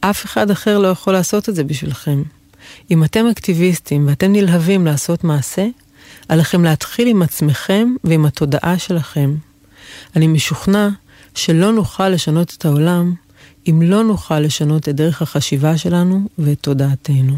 אף 0.01 0.25
אחד 0.25 0.51
אחר 0.51 0.79
לא 0.79 0.87
יכול 0.87 1.13
לעשות 1.13 1.49
את 1.49 1.55
זה 1.55 1.63
בשבילכם. 1.63 2.23
אם 2.91 3.03
אתם 3.03 3.25
אקטיביסטים 3.31 4.07
ואתם 4.07 4.31
נלהבים 4.31 4.85
לעשות 4.85 5.23
מעשה, 5.23 5.67
עליכם 6.29 6.63
להתחיל 6.63 7.07
עם 7.07 7.21
עצמכם 7.21 7.95
ועם 8.03 8.25
התודעה 8.25 8.79
שלכם. 8.79 9.35
אני 10.15 10.27
משוכנע 10.27 10.89
שלא 11.35 11.71
נוכל 11.71 12.09
לשנות 12.09 12.53
את 12.57 12.65
העולם 12.65 13.13
אם 13.69 13.81
לא 13.81 14.03
נוכל 14.03 14.39
לשנות 14.39 14.89
את 14.89 14.95
דרך 14.95 15.21
החשיבה 15.21 15.77
שלנו 15.77 16.27
ואת 16.37 16.57
תודעתנו. 16.61 17.37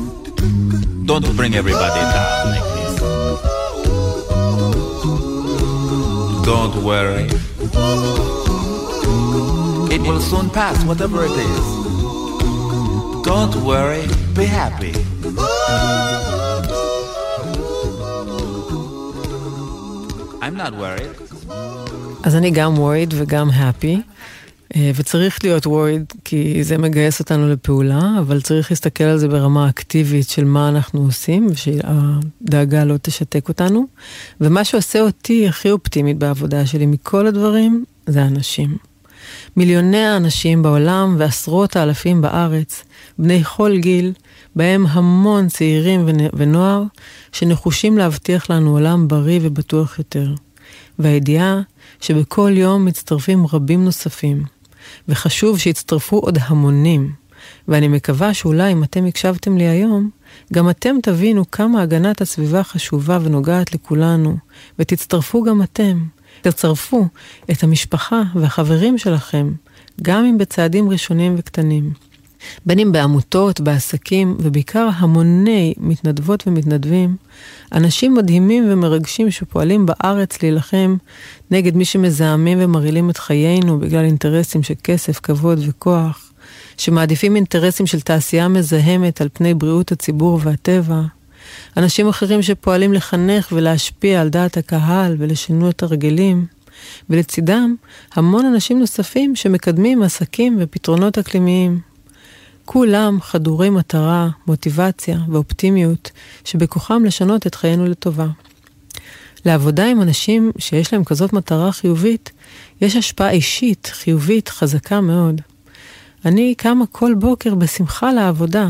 Don't 1.10 1.36
bring 1.36 1.54
everybody 1.54 2.00
down 2.14 2.44
like 2.54 2.68
this. 2.76 2.92
Don't 6.50 6.76
worry. 6.90 7.26
It 9.94 10.00
will 10.08 10.20
soon 10.20 10.50
pass, 10.50 10.76
whatever 10.84 11.24
it 11.24 11.36
is. 11.50 11.66
Don't 13.30 13.54
worry, 13.70 14.04
be 14.34 14.44
happy. 14.46 14.94
I'm 20.42 20.56
not 20.56 20.72
worried. 20.74 21.14
אז 22.22 22.34
אני 22.34 22.50
גם 22.50 22.74
worried 22.74 23.14
וגם 23.16 23.50
happy, 23.50 24.00
אה, 24.76 24.90
וצריך 24.94 25.38
להיות 25.44 25.66
worried 25.66 26.19
כי 26.31 26.63
זה 26.63 26.77
מגייס 26.77 27.19
אותנו 27.19 27.49
לפעולה, 27.49 28.15
אבל 28.19 28.41
צריך 28.41 28.71
להסתכל 28.71 29.03
על 29.03 29.17
זה 29.17 29.27
ברמה 29.27 29.69
אקטיבית 29.69 30.29
של 30.29 30.43
מה 30.45 30.69
אנחנו 30.69 31.01
עושים, 31.01 31.47
ושהדאגה 31.51 32.83
לא 32.85 32.95
תשתק 33.01 33.49
אותנו. 33.49 33.85
ומה 34.41 34.63
שעושה 34.63 35.01
אותי 35.01 35.47
הכי 35.47 35.71
אופטימית 35.71 36.17
בעבודה 36.17 36.65
שלי 36.65 36.85
מכל 36.85 37.27
הדברים, 37.27 37.85
זה 38.07 38.21
אנשים. 38.21 38.77
מיליוני 39.57 40.05
האנשים 40.05 40.63
בעולם 40.63 41.15
ועשרות 41.17 41.75
האלפים 41.75 42.21
בארץ, 42.21 42.83
בני 43.17 43.43
כל 43.43 43.77
גיל, 43.77 44.13
בהם 44.55 44.85
המון 44.87 45.47
צעירים 45.47 46.09
ונוער, 46.33 46.83
שנחושים 47.31 47.97
להבטיח 47.97 48.49
לנו 48.49 48.71
עולם 48.71 49.07
בריא 49.07 49.39
ובטוח 49.43 49.99
יותר. 49.99 50.33
והידיעה 50.99 51.61
שבכל 52.01 52.51
יום 52.55 52.85
מצטרפים 52.85 53.45
רבים 53.53 53.85
נוספים, 53.85 54.43
וחשוב 55.07 55.59
שיצטרפו 55.59 56.19
עוד 56.19 56.37
המונים, 56.41 57.11
ואני 57.67 57.87
מקווה 57.87 58.33
שאולי 58.33 58.71
אם 58.71 58.83
אתם 58.83 59.05
הקשבתם 59.05 59.57
לי 59.57 59.67
היום, 59.67 60.09
גם 60.53 60.69
אתם 60.69 60.95
תבינו 61.03 61.51
כמה 61.51 61.81
הגנת 61.81 62.21
הסביבה 62.21 62.63
חשובה 62.63 63.19
ונוגעת 63.21 63.73
לכולנו, 63.73 64.37
ותצטרפו 64.79 65.43
גם 65.43 65.61
אתם. 65.61 66.03
תצרפו 66.41 67.07
את 67.51 67.63
המשפחה 67.63 68.21
והחברים 68.35 68.97
שלכם, 68.97 69.53
גם 70.01 70.25
אם 70.25 70.37
בצעדים 70.37 70.89
ראשונים 70.89 71.35
וקטנים. 71.37 71.93
בין 72.65 72.79
אם 72.79 72.91
בעמותות, 72.91 73.61
בעסקים, 73.61 74.37
ובעיקר 74.39 74.89
המוני 74.95 75.73
מתנדבות 75.77 76.43
ומתנדבים, 76.47 77.15
אנשים 77.71 78.13
מדהימים 78.13 78.65
ומרגשים 78.69 79.31
שפועלים 79.31 79.85
בארץ 79.85 80.41
להילחם 80.43 80.97
נגד 81.51 81.75
מי 81.75 81.85
שמזהמים 81.85 82.57
ומרעילים 82.61 83.09
את 83.09 83.17
חיינו 83.17 83.79
בגלל 83.79 84.05
אינטרסים 84.05 84.63
של 84.63 84.73
כסף, 84.83 85.19
כבוד 85.19 85.59
וכוח, 85.67 86.31
שמעדיפים 86.77 87.35
אינטרסים 87.35 87.87
של 87.87 88.01
תעשייה 88.01 88.47
מזהמת 88.47 89.21
על 89.21 89.29
פני 89.33 89.53
בריאות 89.53 89.91
הציבור 89.91 90.39
והטבע, 90.43 91.01
אנשים 91.77 92.07
אחרים 92.07 92.41
שפועלים 92.41 92.93
לחנך 92.93 93.51
ולהשפיע 93.51 94.21
על 94.21 94.29
דעת 94.29 94.57
הקהל 94.57 95.15
ולשינוי 95.19 95.69
את 95.69 95.83
הרגלים, 95.83 96.45
ולצידם 97.09 97.75
המון 98.13 98.45
אנשים 98.45 98.79
נוספים 98.79 99.35
שמקדמים 99.35 100.03
עסקים 100.03 100.57
ופתרונות 100.59 101.17
אקלימיים. 101.17 101.90
כולם 102.65 103.17
חדורי 103.21 103.69
מטרה, 103.69 104.29
מוטיבציה 104.47 105.17
ואופטימיות 105.29 106.11
שבכוחם 106.45 107.03
לשנות 107.05 107.47
את 107.47 107.55
חיינו 107.55 107.85
לטובה. 107.85 108.27
לעבודה 109.45 109.85
עם 109.85 110.01
אנשים 110.01 110.51
שיש 110.57 110.93
להם 110.93 111.03
כזאת 111.03 111.33
מטרה 111.33 111.71
חיובית, 111.71 112.31
יש 112.81 112.95
השפעה 112.95 113.31
אישית, 113.31 113.91
חיובית, 113.93 114.49
חזקה 114.49 115.01
מאוד. 115.01 115.41
אני 116.25 116.55
קמה 116.57 116.85
כל 116.91 117.13
בוקר 117.13 117.55
בשמחה 117.55 118.11
לעבודה, 118.11 118.69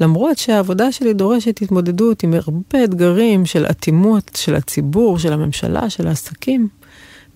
למרות 0.00 0.38
שהעבודה 0.38 0.92
שלי 0.92 1.12
דורשת 1.12 1.62
התמודדות 1.62 2.22
עם 2.22 2.34
הרבה 2.34 2.84
אתגרים 2.84 3.46
של 3.46 3.66
אטימות 3.66 4.30
של 4.36 4.54
הציבור, 4.54 5.18
של 5.18 5.32
הממשלה, 5.32 5.90
של 5.90 6.06
העסקים, 6.06 6.68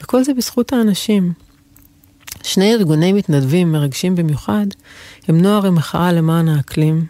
וכל 0.01 0.25
זה 0.25 0.35
בזכות 0.35 0.73
האנשים. 0.73 1.33
שני 2.43 2.75
ארגוני 2.75 3.13
מתנדבים 3.13 3.73
מרגשים 3.73 4.15
במיוחד 4.15 4.67
הם 5.29 5.41
נוער 5.43 5.67
המחאה 5.67 6.13
למען 6.13 6.49
האקלים, 6.49 7.05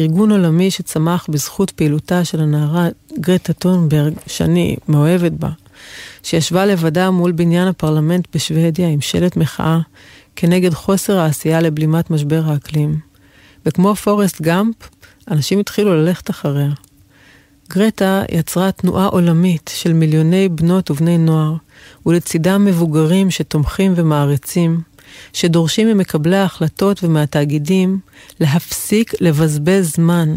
ארגון 0.00 0.32
עולמי 0.32 0.70
שצמח 0.70 1.26
בזכות 1.28 1.70
פעילותה 1.70 2.24
של 2.24 2.40
הנערה 2.40 2.88
גרטה 3.20 3.52
טונברג, 3.52 4.12
שאני 4.26 4.76
מאוהבת 4.88 5.32
בה, 5.32 5.50
שישבה 6.22 6.66
לבדה 6.66 7.10
מול 7.10 7.32
בניין 7.32 7.68
הפרלמנט 7.68 8.26
בשוודיה 8.34 8.88
עם 8.88 9.00
שלט 9.00 9.36
מחאה 9.36 9.78
כנגד 10.36 10.74
חוסר 10.74 11.18
העשייה 11.18 11.60
לבלימת 11.60 12.10
משבר 12.10 12.42
האקלים. 12.46 12.98
וכמו 13.66 13.94
פורסט 13.94 14.42
גאמפ, 14.42 14.74
אנשים 15.30 15.58
התחילו 15.58 15.94
ללכת 15.94 16.30
אחריה. 16.30 16.70
גרטה 17.70 18.22
יצרה 18.32 18.72
תנועה 18.72 19.06
עולמית 19.06 19.70
של 19.74 19.92
מיליוני 19.92 20.48
בנות 20.48 20.90
ובני 20.90 21.18
נוער, 21.18 21.54
ולצידם 22.06 22.64
מבוגרים 22.64 23.30
שתומכים 23.30 23.92
ומעריצים, 23.96 24.80
שדורשים 25.32 25.88
ממקבלי 25.88 26.36
ההחלטות 26.36 27.04
ומהתאגידים 27.04 27.98
להפסיק 28.40 29.12
לבזבז 29.20 29.92
זמן 29.94 30.36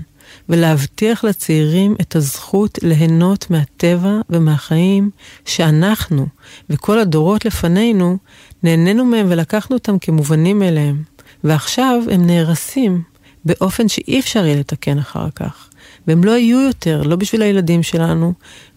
ולהבטיח 0.50 1.24
לצעירים 1.24 1.96
את 2.02 2.16
הזכות 2.16 2.80
ליהנות 2.84 3.50
מהטבע 3.50 4.22
ומהחיים 4.30 5.10
שאנחנו 5.46 6.28
וכל 6.70 7.00
הדורות 7.00 7.46
לפנינו 7.46 8.18
נהנינו 8.64 9.06
מהם 9.06 9.26
ולקחנו 9.30 9.76
אותם 9.76 10.00
כמובנים 10.00 10.60
מאליהם, 10.60 11.04
ועכשיו 11.44 12.02
הם 12.12 12.28
נהרסים 12.28 13.02
באופן 13.46 13.88
שאי 13.88 14.20
אפשר 14.20 14.46
יהיה 14.46 14.60
לתקן 14.60 14.98
אחר 14.98 15.30
כך. 15.36 15.70
והם 16.08 16.24
לא 16.24 16.32
יהיו 16.32 16.62
יותר, 16.62 17.04
לא 17.04 17.16
בשביל 17.16 17.42
הילדים 17.42 17.84
שלנו, 17.84 18.34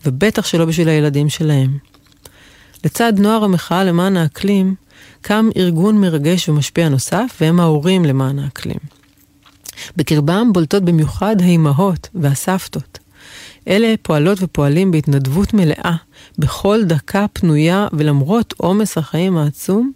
ובטח 0.06 0.46
שלא 0.46 0.64
בשביל 0.64 0.88
הילדים 0.88 1.28
שלהם. 1.28 1.78
לצד 2.84 3.12
נוער 3.18 3.44
המחאה 3.44 3.84
למען 3.84 4.16
האקלים, 4.16 4.74
קם 5.22 5.48
ארגון 5.56 6.00
מרגש 6.00 6.48
ומשפיע 6.48 6.88
נוסף, 6.88 7.38
והם 7.40 7.60
ההורים 7.60 8.04
למען 8.04 8.38
האקלים. 8.38 8.78
בקרבם 9.96 10.52
בולטות 10.52 10.82
במיוחד 10.82 11.36
האימהות 11.40 12.08
והסבתות. 12.14 12.98
אלה 13.68 13.94
פועלות 14.02 14.38
ופועלים 14.42 14.90
בהתנדבות 14.90 15.54
מלאה, 15.54 15.94
בכל 16.38 16.84
דקה 16.84 17.26
פנויה 17.32 17.88
ולמרות 17.92 18.54
עומס 18.56 18.98
החיים 18.98 19.36
העצום, 19.36 19.92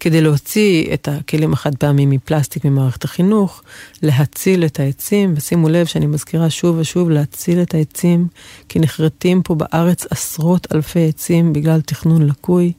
כדי 0.00 0.20
להוציא 0.20 0.94
את 0.94 1.08
הכלים 1.08 1.52
החד 1.52 1.74
פעמים 1.74 2.10
מפלסטיק 2.10 2.64
ממערכת 2.64 3.04
החינוך, 3.04 3.62
להציל 4.02 4.64
את 4.64 4.80
העצים, 4.80 5.34
ושימו 5.36 5.68
לב 5.68 5.86
שאני 5.86 6.06
מזכירה 6.06 6.50
שוב 6.50 6.76
ושוב 6.78 7.10
להציל 7.10 7.62
את 7.62 7.74
העצים, 7.74 8.28
כי 8.68 8.78
נחרטים 8.78 9.42
פה 9.42 9.54
בארץ 9.54 10.06
עשרות 10.10 10.66
אלפי 10.74 11.08
עצים 11.08 11.52
בגלל 11.52 11.80
תכנון 11.80 12.26
לקוי, 12.26 12.72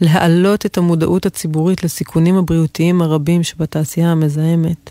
להעלות 0.00 0.66
את 0.66 0.78
המודעות 0.78 1.26
הציבורית 1.26 1.84
לסיכונים 1.84 2.36
הבריאותיים 2.36 3.02
הרבים 3.02 3.42
שבתעשייה 3.42 4.12
המזהמת, 4.12 4.90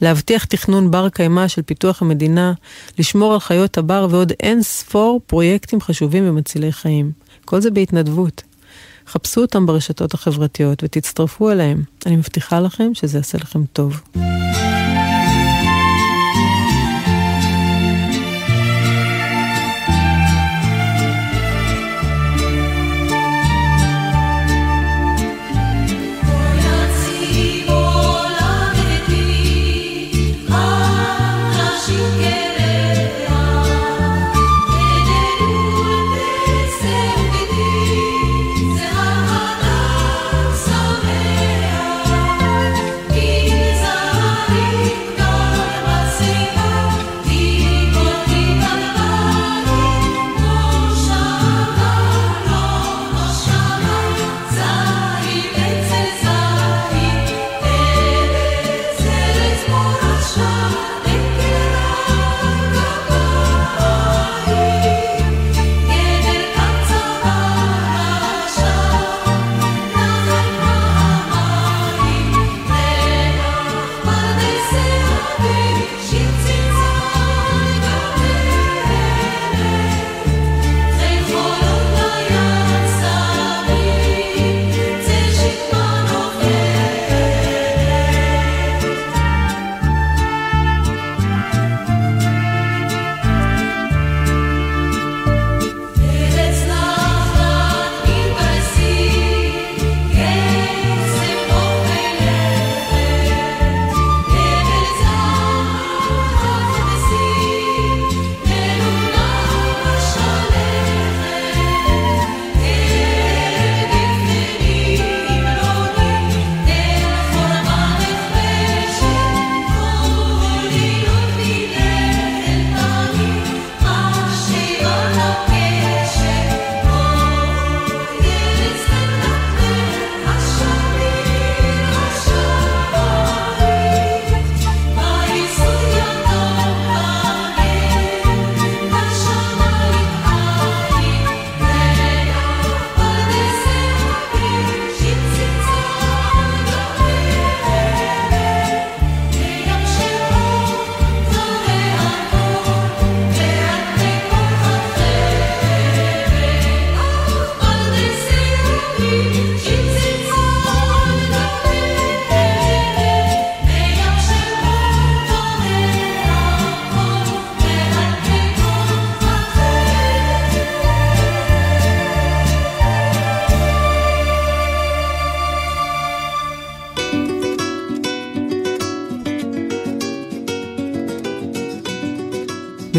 להבטיח 0.00 0.44
תכנון 0.44 0.90
בר 0.90 1.08
קיימא 1.08 1.48
של 1.48 1.62
פיתוח 1.62 2.02
המדינה, 2.02 2.52
לשמור 2.98 3.32
על 3.32 3.40
חיות 3.40 3.78
הבר 3.78 4.06
ועוד 4.10 4.32
אין 4.40 4.62
ספור 4.62 5.20
פרויקטים 5.26 5.80
חשובים 5.80 6.28
ומצילי 6.28 6.72
חיים. 6.72 6.93
כל 7.44 7.60
זה 7.60 7.70
בהתנדבות. 7.70 8.42
חפשו 9.06 9.40
אותם 9.40 9.66
ברשתות 9.66 10.14
החברתיות 10.14 10.84
ותצטרפו 10.84 11.50
אליהם. 11.50 11.82
אני 12.06 12.16
מבטיחה 12.16 12.60
לכם 12.60 12.94
שזה 12.94 13.18
יעשה 13.18 13.38
לכם 13.38 13.64
טוב. 13.72 14.00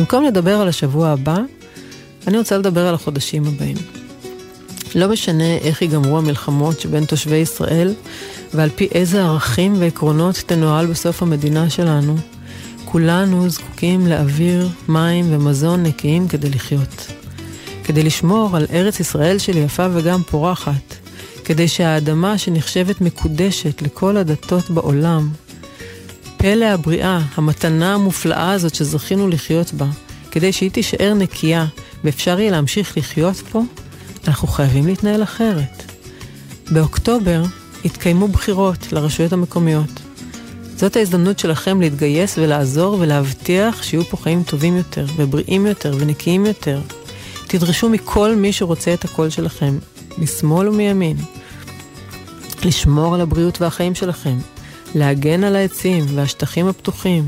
במקום 0.05 0.23
לדבר 0.23 0.61
על 0.61 0.67
השבוע 0.67 1.09
הבא, 1.09 1.37
אני 2.27 2.37
רוצה 2.37 2.57
לדבר 2.57 2.87
על 2.87 2.95
החודשים 2.95 3.45
הבאים. 3.45 3.77
לא 4.95 5.07
משנה 5.07 5.57
איך 5.57 5.81
ייגמרו 5.81 6.17
המלחמות 6.17 6.79
שבין 6.79 7.05
תושבי 7.05 7.35
ישראל 7.35 7.93
ועל 8.53 8.69
פי 8.75 8.87
איזה 8.91 9.23
ערכים 9.23 9.75
ועקרונות 9.79 10.35
תנוהל 10.35 10.85
בסוף 10.85 11.21
המדינה 11.21 11.69
שלנו, 11.69 12.15
כולנו 12.85 13.49
זקוקים 13.49 14.07
לאוויר, 14.07 14.69
מים 14.87 15.25
ומזון 15.29 15.83
נקיים 15.83 16.27
כדי 16.27 16.49
לחיות. 16.49 17.07
כדי 17.83 18.03
לשמור 18.03 18.57
על 18.57 18.65
ארץ 18.73 18.99
ישראל 18.99 19.37
של 19.37 19.57
יפה 19.57 19.87
וגם 19.93 20.23
פורחת, 20.23 20.95
כדי 21.45 21.67
שהאדמה 21.67 22.37
שנחשבת 22.37 23.01
מקודשת 23.01 23.81
לכל 23.81 24.17
הדתות 24.17 24.69
בעולם, 24.69 25.29
פלא 26.45 26.65
הבריאה, 26.65 27.19
המתנה 27.35 27.93
המופלאה 27.93 28.51
הזאת 28.51 28.75
שזכינו 28.75 29.27
לחיות 29.27 29.73
בה, 29.73 29.85
כדי 30.31 30.51
שהיא 30.51 30.71
תישאר 30.71 31.13
נקייה 31.13 31.65
ואפשר 32.03 32.39
יהיה 32.39 32.51
להמשיך 32.51 32.97
לחיות 32.97 33.35
פה, 33.35 33.61
אנחנו 34.27 34.47
חייבים 34.47 34.87
להתנהל 34.87 35.23
אחרת. 35.23 35.91
באוקטובר 36.71 37.43
התקיימו 37.85 38.27
בחירות 38.27 38.91
לרשויות 38.91 39.33
המקומיות. 39.33 39.89
זאת 40.75 40.95
ההזדמנות 40.95 41.39
שלכם 41.39 41.81
להתגייס 41.81 42.37
ולעזור 42.37 42.97
ולהבטיח 42.99 43.83
שיהיו 43.83 44.03
פה 44.03 44.17
חיים 44.17 44.43
טובים 44.43 44.77
יותר, 44.77 45.05
ובריאים 45.15 45.65
יותר, 45.65 45.95
ונקיים 45.99 46.45
יותר. 46.45 46.81
תדרשו 47.47 47.89
מכל 47.89 48.35
מי 48.35 48.53
שרוצה 48.53 48.93
את 48.93 49.05
הקול 49.05 49.29
שלכם, 49.29 49.77
משמאל 50.17 50.69
ומימין. 50.69 51.17
לשמור 52.65 53.15
על 53.15 53.21
הבריאות 53.21 53.61
והחיים 53.61 53.95
שלכם, 53.95 54.37
להגן 54.95 55.43
על 55.43 55.55
העצים 55.55 56.05
והשטחים 56.15 56.67
הפתוחים, 56.67 57.23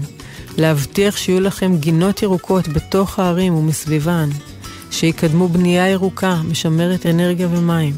להבטיח 0.58 1.18
שיהיו 1.18 1.40
לכם 1.40 1.78
גינות 1.78 2.22
ירוקות 2.22 2.68
בתוך 2.68 3.20
הערים 3.20 3.56
ומסביבן, 3.56 4.30
שיקדמו 4.92 5.48
בנייה 5.48 5.90
ירוקה, 5.90 6.42
משמרת 6.50 7.06
אנרגיה 7.06 7.48
ומים, 7.48 7.94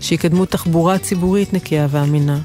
שיקדמו 0.00 0.46
תחבורה 0.46 0.98
ציבורית 0.98 1.52
נקייה 1.52 1.86
ואמינה, 1.90 2.38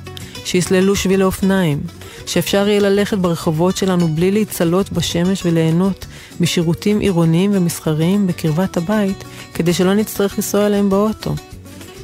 שיסללו 0.46 0.96
שבילי 0.96 1.24
אופניים, 1.24 1.82
שאפשר 2.26 2.68
יהיה 2.68 2.80
ללכת 2.80 3.18
ברחובות 3.18 3.78
שלנו 3.78 4.08
בלי 4.08 4.32
להצלות 4.32 4.92
בשמש 4.92 5.46
וליהנות 5.46 6.06
משירותים 6.40 7.00
עירוניים 7.00 7.52
ומסחריים 7.54 8.28
בקרבת 8.28 8.78
הבית, 8.78 9.24
כדי 9.54 9.74
שלא 9.74 9.94
נצטרך 9.94 10.38
לנסוע 10.38 10.66
אליהם 10.66 10.90
באוטו. 10.90 11.36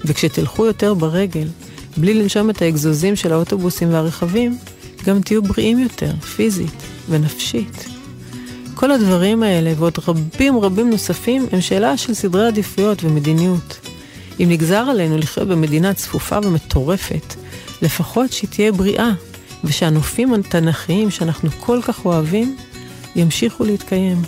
וכשתלכו 0.05 0.65
יותר 0.65 0.93
ברגל, 0.93 1.47
בלי 1.97 2.13
לנשום 2.13 2.49
את 2.49 2.61
האגזוזים 2.61 3.15
של 3.15 3.33
האוטובוסים 3.33 3.93
והרכבים, 3.93 4.57
גם 5.05 5.21
תהיו 5.21 5.43
בריאים 5.43 5.79
יותר, 5.79 6.11
פיזית 6.35 6.83
ונפשית. 7.09 7.85
כל 8.73 8.91
הדברים 8.91 9.43
האלה 9.43 9.73
ועוד 9.77 9.93
רבים 10.07 10.59
רבים 10.59 10.89
נוספים 10.89 11.47
הם 11.51 11.61
שאלה 11.61 11.97
של 11.97 12.13
סדרי 12.13 12.47
עדיפויות 12.47 13.03
ומדיניות. 13.03 13.79
אם 14.39 14.45
נגזר 14.49 14.85
עלינו 14.89 15.17
לחיות 15.17 15.47
במדינה 15.47 15.93
צפופה 15.93 16.37
ומטורפת, 16.43 17.35
לפחות 17.81 18.31
שהיא 18.31 18.49
תהיה 18.49 18.71
בריאה, 18.71 19.11
ושהנופים 19.63 20.33
התנ"כיים 20.33 21.11
שאנחנו 21.11 21.49
כל 21.59 21.79
כך 21.81 22.05
אוהבים, 22.05 22.57
ימשיכו 23.15 23.63
להתקיים. 23.63 24.21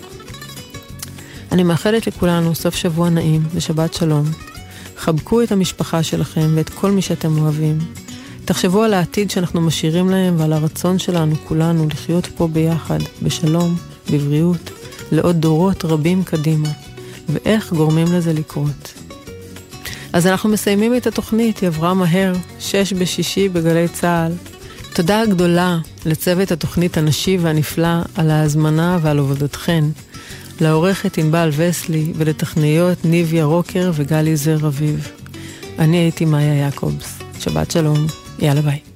אני 1.52 1.64
מאחלת 1.64 2.08
לכולנו 2.08 2.56
סוף 2.56 2.76
שבוע 2.76 3.10
נעים 3.10 3.44
ושבת 3.54 3.94
שלום. 3.94 4.47
חבקו 4.98 5.44
את 5.44 5.52
המשפחה 5.52 6.04
שלכם 6.04 6.54
ואת 6.56 6.70
כל 6.70 6.92
מי 6.92 7.02
שאתם 7.02 7.38
אוהבים. 7.38 7.78
תחשבו 8.46 8.84
על 8.84 8.94
העתיד 8.94 9.32
שאנחנו 9.32 9.62
משאירים 9.62 10.10
להם 10.10 10.36
ועל 10.40 10.54
הרצון 10.54 11.00
שלנו, 11.00 11.36
כולנו, 11.44 11.88
לחיות 11.88 12.26
פה 12.26 12.48
ביחד, 12.48 13.00
בשלום, 13.22 13.76
בבריאות, 14.12 14.70
לעוד 15.12 15.36
דורות 15.36 15.86
רבים 15.86 16.24
קדימה. 16.24 16.70
ואיך 17.30 17.74
גורמים 17.74 18.14
לזה 18.14 18.34
לקרות. 18.34 18.94
אז 20.14 20.28
אנחנו 20.28 20.50
מסיימים 20.50 20.98
את 20.98 21.08
התוכנית, 21.08 21.58
היא 21.58 21.68
עברה 21.68 21.94
מהר, 21.94 22.34
שש 22.60 22.94
בשישי 22.94 23.50
בגלי 23.50 23.88
צה"ל. 23.88 24.32
תודה 24.94 25.26
גדולה 25.26 25.78
לצוות 26.06 26.52
התוכנית 26.52 26.98
הנשי 26.98 27.38
והנפלא 27.42 27.98
על 28.16 28.32
ההזמנה 28.32 29.00
ועל 29.02 29.20
עבודתכן. 29.20 29.84
לעורכת 30.62 31.18
ענבל 31.18 31.50
וסלי 31.58 32.14
ולטכניות 32.16 33.06
ניביה 33.06 33.46
רוקר 33.46 33.92
וגלי 33.94 34.36
זר 34.36 34.68
אביב. 34.68 35.12
אני 35.80 35.98
הייתי 35.98 36.26
מאיה 36.26 36.54
יעקובס. 36.54 37.20
שבת 37.40 37.72
שלום, 37.72 38.06
יאללה 38.40 38.62
ביי. 38.62 38.87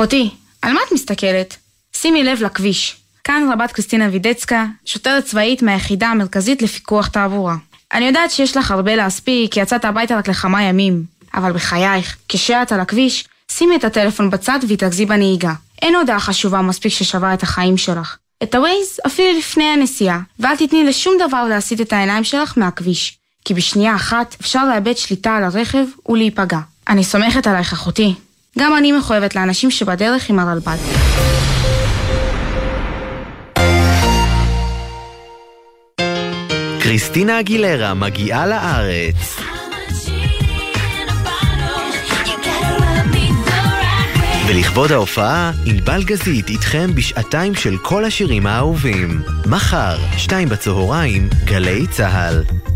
אחותי, 0.00 0.30
על 0.62 0.72
מה 0.72 0.80
את 0.86 0.92
מסתכלת? 0.92 1.56
שימי 1.92 2.24
לב 2.24 2.42
לכביש. 2.42 2.96
כאן 3.24 3.48
רבת 3.52 3.72
קריסטינה 3.72 4.08
וידצקה, 4.12 4.66
שוטרת 4.84 5.24
צבאית 5.24 5.62
מהיחידה 5.62 6.08
המרכזית 6.08 6.62
לפיקוח 6.62 7.08
תעבורה. 7.08 7.56
אני 7.92 8.04
יודעת 8.04 8.30
שיש 8.30 8.56
לך 8.56 8.70
הרבה 8.70 8.96
להספיק, 8.96 9.52
כי 9.52 9.60
יצאת 9.60 9.84
הביתה 9.84 10.16
רק 10.16 10.28
לכמה 10.28 10.62
ימים. 10.62 11.04
אבל 11.34 11.52
בחייך, 11.52 12.16
כשאת 12.28 12.72
על 12.72 12.80
הכביש, 12.80 13.24
שימי 13.50 13.76
את 13.76 13.84
הטלפון 13.84 14.30
בצד 14.30 14.58
והתרכזי 14.68 15.06
בנהיגה. 15.06 15.52
אין 15.82 15.94
הודעה 15.94 16.20
חשובה 16.20 16.62
מספיק 16.62 16.92
ששווה 16.92 17.34
את 17.34 17.42
החיים 17.42 17.76
שלך. 17.76 18.16
את 18.42 18.54
הווייז 18.54 19.00
אפילו 19.06 19.38
לפני 19.38 19.64
הנסיעה, 19.64 20.20
ואל 20.38 20.56
תתני 20.56 20.84
לשום 20.84 21.14
דבר 21.28 21.44
להסיט 21.44 21.80
את 21.80 21.92
העיניים 21.92 22.24
שלך 22.24 22.52
מהכביש. 22.56 23.18
כי 23.44 23.54
בשנייה 23.54 23.94
אחת 23.94 24.36
אפשר 24.40 24.64
לאבד 24.64 24.96
שליטה 24.96 25.36
על 25.36 25.44
הרכב 25.44 25.84
ולהיפגע. 26.08 26.58
אני 26.88 27.04
סומכת 27.04 27.46
עלייך 27.46 27.72
אחותי. 27.72 28.14
גם 28.58 28.76
אני 28.76 28.92
מחויבת 28.92 29.34
לאנשים 29.34 29.70
שבדרך 29.70 30.30
עם 30.30 30.38
הרלב"ד. 30.38 30.76
קריסטינה 36.82 37.40
אגילרה 37.40 37.94
מגיעה 37.94 38.46
לארץ. 38.46 39.36
ולכבוד 44.46 44.92
ההופעה, 44.92 45.52
ענבל 45.66 46.02
גזית 46.04 46.48
איתכם 46.48 46.94
בשעתיים 46.94 47.54
של 47.54 47.78
כל 47.78 48.04
השירים 48.04 48.46
האהובים. 48.46 49.22
מחר, 49.46 49.98
שתיים 50.16 50.48
בצהריים, 50.48 51.28
גלי 51.44 51.86
צה"ל. 51.86 52.69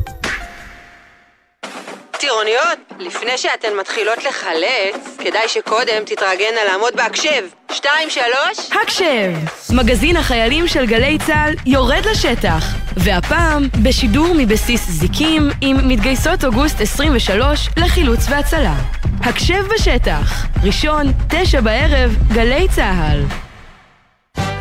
טירוניות, 2.24 2.78
לפני 2.98 3.38
שאתן 3.38 3.74
מתחילות 3.80 4.24
לחלץ, 4.24 5.16
כדאי 5.18 5.48
שקודם 5.48 6.04
תתרגלנה 6.06 6.64
לעמוד 6.68 6.96
בהקשב. 6.96 7.44
שתיים, 7.72 8.10
שלוש. 8.10 8.70
הקשב! 8.82 9.32
מגזין 9.72 10.16
החיילים 10.16 10.68
של 10.68 10.86
גלי 10.86 11.18
צה"ל 11.26 11.54
יורד 11.66 12.06
לשטח. 12.10 12.64
והפעם 12.96 13.68
בשידור 13.82 14.28
מבסיס 14.36 14.88
זיקים 14.88 15.50
עם 15.60 15.88
מתגייסות 15.88 16.44
אוגוסט 16.44 16.80
23 16.80 17.68
לחילוץ 17.76 18.20
והצלה. 18.28 18.74
הקשב 19.20 19.64
בשטח, 19.74 20.46
ראשון, 20.64 21.06
תשע 21.28 21.60
בערב, 21.60 22.16
גלי 22.32 22.66
צה"ל. 22.76 23.22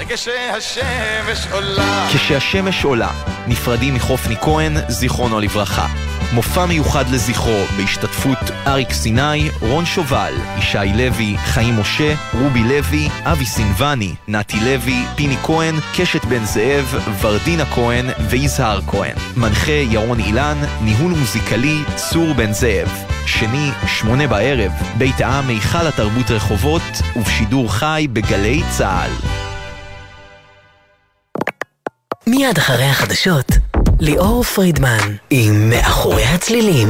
כשהשמש 0.09 1.47
עולה 1.51 2.07
כשהשמש 2.15 2.83
עולה, 2.83 3.09
נפרדים 3.47 3.93
מחופני 3.93 4.35
כהן, 4.35 4.73
זיכרונו 4.87 5.39
לברכה. 5.39 5.87
מופע 6.33 6.65
מיוחד 6.65 7.09
לזכרו, 7.09 7.63
בהשתתפות 7.77 8.37
אריק 8.67 8.93
סיני, 8.93 9.49
רון 9.61 9.85
שובל, 9.85 10.33
ישי 10.57 10.77
לוי, 10.95 11.35
חיים 11.37 11.79
משה, 11.79 12.15
רובי 12.33 12.63
לוי, 12.63 13.09
אבי 13.23 13.45
סינבני, 13.45 14.15
נתי 14.27 14.59
לוי, 14.59 15.05
פיני 15.15 15.37
כהן, 15.43 15.75
קשת 15.95 16.25
בן 16.25 16.45
זאב, 16.45 16.95
ורדינה 17.21 17.65
כהן 17.65 18.05
ויזהר 18.29 18.81
כהן. 18.81 19.15
מנחה 19.37 19.71
ירון 19.71 20.19
אילן, 20.19 20.57
ניהול 20.81 21.11
מוזיקלי 21.11 21.77
צור 21.95 22.33
בן 22.33 22.53
זאב. 22.53 22.89
שני, 23.25 23.71
שמונה 23.87 24.27
בערב, 24.27 24.71
בית 24.97 25.21
העם 25.21 25.47
היכל 25.47 25.87
התרבות 25.87 26.31
רחובות, 26.31 27.01
ובשידור 27.15 27.73
חי 27.73 28.07
בגלי 28.13 28.63
צה"ל. 28.77 29.11
מיד 32.27 32.57
אחרי 32.57 32.85
החדשות, 32.85 33.51
ליאור 34.05 34.43
פרידמן 34.43 35.15
עם 35.29 35.69
מאחורי 35.69 36.23
הצלילים. 36.23 36.87